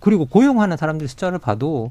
[0.00, 1.90] 그리고 고용하는 사람들 숫자를 봐도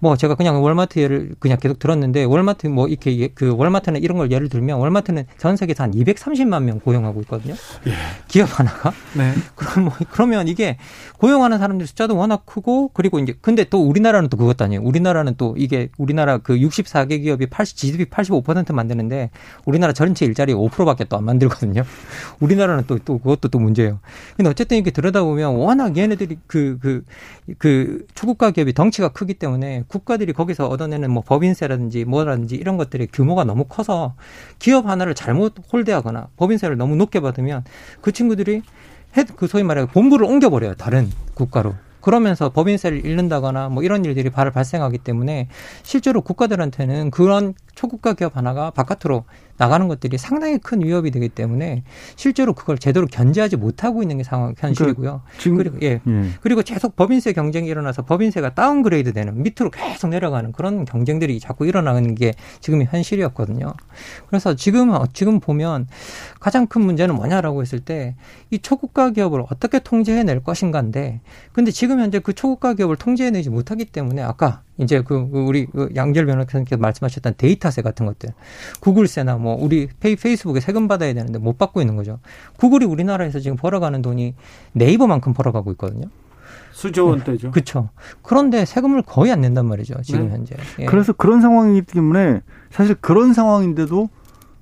[0.00, 4.18] 뭐 제가 그냥 월마트 예를 그냥 계속 들었는데 월마트 뭐 이렇게 예, 그 월마트는 이런
[4.18, 7.54] 걸 예를 들면 월마트는 전 세계에서 한 230만 명 고용하고 있거든요.
[7.86, 7.92] 예.
[8.28, 8.92] 기업 하나가.
[9.16, 9.34] 네.
[9.56, 10.78] 그럼 뭐 그러면 이게
[11.18, 14.82] 고용하는 사람들 숫자도 워낙 크고 그리고 이제 근데 또 우리나라는 또 그것도 아니에요.
[14.82, 19.30] 우리나라는 또 이게 우리나라 그 64개 기업이 80 GDP 85% 만드는데
[19.64, 21.82] 우리나라 전체 일자리 5%밖에 또 안 만들거든요.
[22.38, 24.00] 우리나라는 또 또 그것도 또 문제예요.
[24.36, 27.02] 근데 어쨌든 어쨌든 이렇게 들여다보면 워낙 얘네들이 그, 그,
[27.56, 33.44] 그 초국가 기업이 덩치가 크기 때문에 국가들이 거기서 얻어내는 뭐 법인세라든지 뭐라든지 이런 것들의 규모가
[33.44, 34.14] 너무 커서
[34.58, 37.64] 기업 하나를 잘못 홀대하거나 법인세를 너무 높게 받으면
[38.00, 38.62] 그 친구들이
[39.36, 40.74] 그 소위 말해 본부를 옮겨버려요.
[40.74, 41.74] 다른 국가로.
[42.00, 45.48] 그러면서 법인세를 잃는다거나 뭐 이런 일들이 발생하기 때문에
[45.82, 49.24] 실제로 국가들한테는 그런 초국가 기업 하나가 바깥으로
[49.58, 51.82] 나가는 것들이 상당히 큰 위협이 되기 때문에
[52.16, 55.22] 실제로 그걸 제대로 견제하지 못하고 있는 게 상황 현실이고요.
[55.24, 56.00] 그러니까 지금 그리고 예.
[56.06, 56.28] 예.
[56.40, 62.14] 그리고 계속 법인세 경쟁이 일어나서 법인세가 downgrade 되는 밑으로 계속 내려가는 그런 경쟁들이 자꾸 일어나는
[62.14, 63.74] 게 지금 현실이었거든요.
[64.28, 65.86] 그래서 지금 지금 보면
[66.40, 68.14] 가장 큰 문제는 뭐냐라고 했을 때
[68.50, 71.20] 이 초국가 기업을 어떻게 통제해낼 것인가인데
[71.52, 75.90] 근데 지금 현재 그 초국가 기업을 통제해내지 못하기 때문에 아까 이제 그, 그 우리 그
[75.94, 78.30] 양절 변호사님께서 말씀하셨던 데이터세 같은 것들,
[78.80, 82.20] 구글세나 뭐 우리 페이, 페이스북에 세금 받아야 되는데 못 받고 있는 거죠.
[82.58, 84.34] 구글이 우리나라에서 지금 벌어가는 돈이
[84.72, 86.08] 네이버만큼 벌어가고 있거든요.
[86.72, 87.50] 수조 원대죠.
[87.50, 87.90] 그렇죠.
[88.22, 90.00] 그런데 세금을 거의 안 낸단 말이죠.
[90.02, 90.34] 지금 네.
[90.34, 90.56] 현재.
[90.78, 90.84] 예.
[90.84, 94.08] 그래서 그런 상황이기 때문에 사실 그런 상황인데도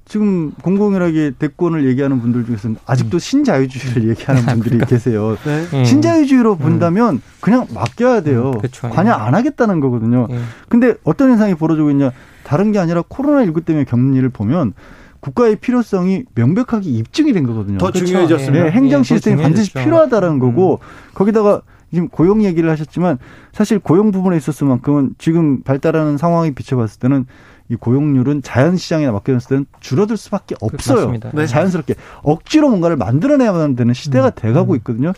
[0.08, 3.18] 지금 공공연하게 대권을 얘기하는 분들 중에서는 아직도 음.
[3.18, 5.36] 신자유주의를 얘기하는 분들이 계세요.
[5.44, 5.66] 네.
[5.74, 5.84] 음.
[5.84, 6.58] 신자유주의로 음.
[6.58, 8.52] 본다면 그냥 맡겨야 돼요.
[8.54, 8.88] 음, 그렇죠.
[8.88, 10.28] 관여 안 하겠다는 거거든요.
[10.30, 10.38] 예.
[10.68, 12.12] 근데 어떤 현상이 벌어지고 있냐?
[12.44, 14.74] 다른 게 아니라 코로나19 때문에 겪는 일을 보면
[15.18, 17.78] 국가의 필요성이 명백하게 입증이 된 거거든요.
[17.78, 18.06] 더 그렇죠.
[18.06, 18.64] 중요해졌습니다.
[18.66, 21.14] 네, 행정 예, 시스템이 반드시 필요하다라는 거고 음.
[21.14, 21.62] 거기다가
[21.92, 23.18] 지금 고용 얘기를 하셨지만
[23.52, 27.26] 사실 고용 부분에 있었을만큼은 지금 발달하는 상황이 비춰봤을 때는
[27.68, 31.12] 이 고용률은 자연 시장에 맡겨졌을 때는 줄어들 수밖에 없어요.
[31.34, 31.46] 네.
[31.46, 34.32] 자연스럽게 억지로 뭔가를 만들어내야만 되는 시대가 음.
[34.34, 34.76] 돼가고 음.
[34.76, 35.12] 있거든요.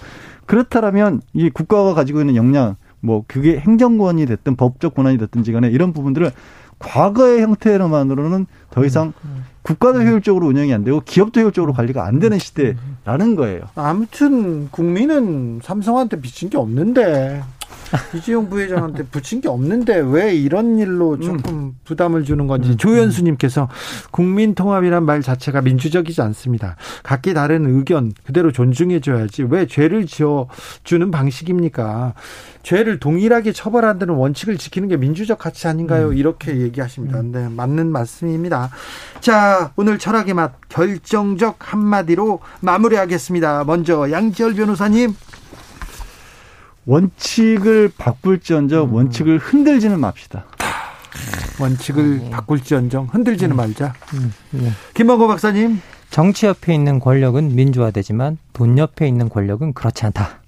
[0.47, 5.93] 그렇다면 이 국가가 가지고 있는 역량, 뭐 그게 행정권이 됐든 법적 권한이 됐든지 간에 이런
[5.93, 6.33] 부분들을
[6.79, 9.12] 과거의 형태로만으로는 더 이상 음.
[9.24, 9.45] 음.
[9.62, 13.61] 국가도 효율적으로 운영이 안 되고 기업도 효율적으로 관리가 안 되는 시대라는 거예요.
[13.74, 17.43] 아무튼 국민은 삼성한테 비친 게 없는데
[18.14, 21.21] 이재용 부회장한테 붙인 게 없는데 왜 이런 일로 음.
[21.21, 21.75] 조금 음.
[21.85, 22.77] 부담을 주는 건지 음.
[22.77, 23.69] 조현수님께서
[24.11, 26.77] 국민 통합이란 말 자체가 민주적이지 않습니다.
[27.03, 30.49] 각기 다른 의견 그대로 존중해줘야지 왜 죄를 지어
[30.85, 32.14] 주는 방식입니까?
[32.62, 36.09] 죄를 동일하게 처벌한다는 원칙을 지키는 게 민주적 가치 아닌가요?
[36.09, 36.16] 음.
[36.16, 37.21] 이렇게 얘기하십니다.
[37.21, 37.33] 음.
[37.33, 38.71] 네, 맞는 말씀입니다.
[39.21, 43.64] 자, 오늘 철학의 맛 결정적 한마디로 마무리하겠습니다.
[43.64, 45.14] 먼저 양지열 변호사님.
[46.89, 48.95] 원칙을 바꿀지언정 음.
[48.95, 50.47] 원칙을 흔들지는 맙시다.
[51.61, 52.30] 원칙을 음.
[52.30, 53.57] 바꿀지언정 흔들지는 음.
[53.57, 53.93] 말자.
[54.14, 54.32] 음.
[54.53, 54.70] 네.
[54.95, 55.80] 김만고 박사님.
[56.11, 60.41] 정치 옆에 있는 권력은 민주화되지만 돈 옆에 있는 권력은 그렇지 않다.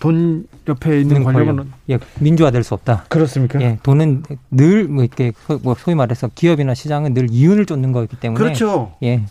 [0.00, 3.04] 돈 옆에 있는 권력은 예, 민주화될 수 없다.
[3.10, 3.60] 그렇습니까?
[3.60, 5.32] 예, 돈은 늘 뭐 이렇게
[5.62, 8.94] 뭐 소위 말해서 기업이나 시장은 늘 이윤을 쫓는 거기 때문에 그렇죠.
[9.02, 9.22] 예.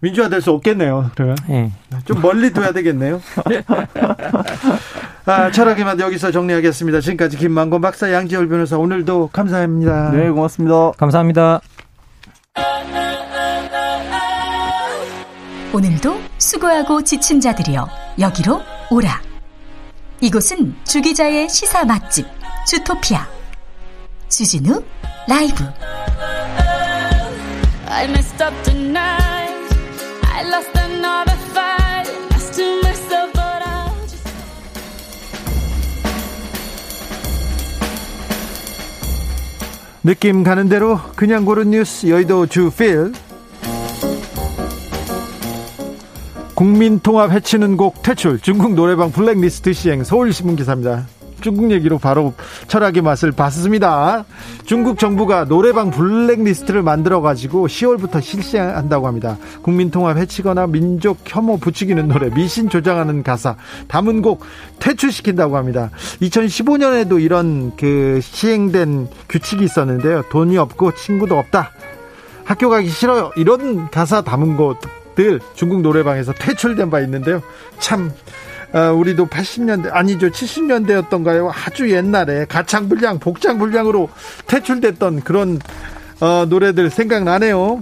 [0.00, 1.10] 민주화될 수 없겠네요.
[1.14, 1.72] 그러면 네.
[2.04, 3.20] 좀 멀리 둬야 되겠네요.
[5.26, 7.00] 아, 철학의 맛 여기서 정리하겠습니다.
[7.00, 10.10] 지금까지 김만곤 박사 양지열 변호사 오늘도 감사합니다.
[10.12, 10.92] 네, 고맙습니다.
[10.92, 11.60] 감사합니다.
[15.72, 17.88] 오늘도 수고하고 지친 자들이여
[18.18, 19.20] 여기로 오라.
[20.20, 22.26] 이곳은 주기자의 시사 맛집
[22.66, 23.26] 주토피아
[24.28, 24.82] 주진우
[25.28, 25.64] 라이브.
[40.08, 43.12] 느낌 가는 대로 그냥 고른 뉴스 여의도 주필.
[46.54, 48.40] 국민통합 해치는 곡 퇴출.
[48.40, 51.06] 중국 노래방 블랙리스트 시행 서울신문 기사입니다.
[51.40, 52.34] 중국 얘기로 바로
[52.66, 54.24] 철학의 맛을 봤습니다.
[54.64, 59.36] 중국 정부가 노래방 블랙리스트를 만들어 가지고 10월부터 실시한다고 합니다.
[59.62, 63.56] 국민통합 해치거나 민족 혐오 부추기는 노래, 미신 조장하는 가사,
[63.88, 64.44] 담은 곡
[64.78, 65.90] 퇴출시킨다고 합니다.
[66.22, 70.22] 2015년에도 이런 그 시행된 규칙이 있었는데요.
[70.30, 71.72] 돈이 없고 친구도 없다.
[72.44, 73.30] 학교 가기 싫어요.
[73.36, 77.42] 이런 가사 담은 곳들 중국 노래방에서 퇴출된 바 있는데요.
[77.78, 78.10] 참
[78.72, 81.50] 어, 우리도 80년대 아니죠 70년대였던가요?
[81.52, 84.10] 아주 옛날에 가창 불량, 복장 불량으로
[84.46, 85.58] 퇴출됐던 그런
[86.20, 87.80] 어, 노래들 생각나네요.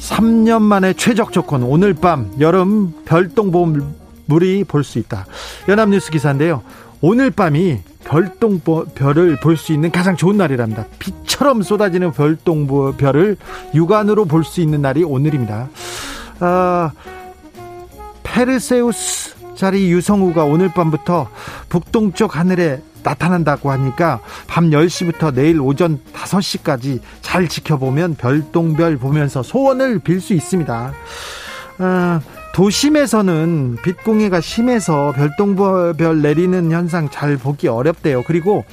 [0.00, 5.26] 3년 만에 최적 조건 오늘 밤 여름 별똥 보물이 볼 수 있다.
[5.68, 6.62] 연합뉴스 기사인데요.
[7.00, 10.86] 오늘 밤이 별똥별을 볼 수 있는 가장 좋은 날이랍니다.
[10.98, 13.36] 비처럼 쏟아지는 별똥별을
[13.74, 15.68] 육안으로 볼 수 있는 날이 오늘입니다.
[16.40, 16.90] 아,
[18.22, 21.28] 페르세우스 자리 유성우가 오늘 밤부터
[21.68, 30.20] 북동쪽 하늘에 나타난다고 하니까 밤 10시부터 내일 오전 5시까지 잘 지켜보면 별똥별 보면서 소원을 빌
[30.20, 30.92] 수 있습니다.
[31.78, 32.20] 어,
[32.52, 38.22] 도심에서는 빛공해가 심해서 별똥별 내리는 현상 잘 보기 어렵대요.
[38.26, 38.64] 그리고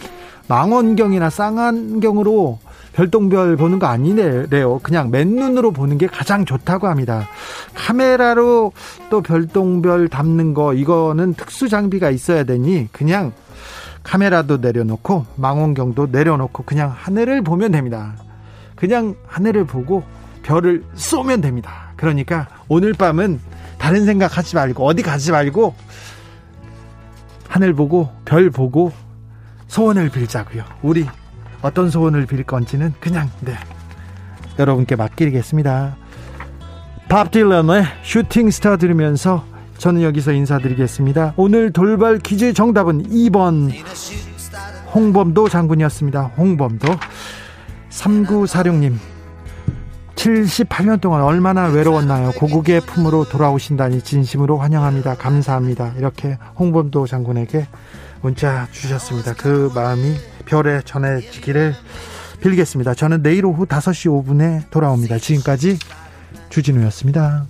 [0.48, 2.60] 망원경이나 쌍안경으로
[2.94, 4.80] 별똥별 보는 거 아니래요.
[4.82, 7.28] 그냥 맨눈으로 보는 게 가장 좋다고 합니다.
[7.76, 8.72] 카메라로
[9.12, 13.34] 또 별똥별 담는 거 이거는 특수 장비가 있어야 되니 그냥
[14.02, 18.16] 카메라도 내려놓고 망원경도 내려놓고 그냥 하늘을 보면 됩니다.
[18.76, 20.04] 그냥 하늘을 보고
[20.42, 21.92] 별을 쏘면 됩니다.
[21.98, 23.40] 그러니까 오늘 밤은
[23.78, 25.76] 다른 생각 하지 말고 어디 가지 말고
[27.48, 28.92] 하늘 보고 별 보고
[29.68, 30.64] 소원을 빌자고요.
[30.82, 31.06] 우리
[31.62, 33.56] 어떤 소원을 빌 건지는 그냥 네
[34.60, 35.96] 여러분께 맡기겠습니다.
[37.10, 39.46] 밥 딜런의 슈팅 스타 들으면서
[39.78, 41.34] 저는 여기서 인사드리겠습니다.
[41.38, 43.72] 오늘 돌발 퀴즈 정답은 2번
[44.94, 46.22] 홍범도 장군이었습니다.
[46.38, 46.88] 홍범도
[47.90, 48.96] 3946님
[50.18, 52.32] 78년 동안 얼마나 외로웠나요?
[52.32, 55.16] 고국의 품으로 돌아오신다니 진심으로 환영합니다.
[55.16, 55.94] 감사합니다.
[55.98, 57.68] 이렇게 홍범도 장군에게
[58.22, 59.34] 문자 주셨습니다.
[59.36, 60.16] 그 마음이
[60.46, 61.76] 별에 전해지기를
[62.42, 62.96] 빌겠습니다.
[62.96, 65.20] 저는 내일 오후 5시 5분에 돌아옵니다.
[65.20, 65.78] 지금까지
[66.50, 67.46] 주진우였습니다.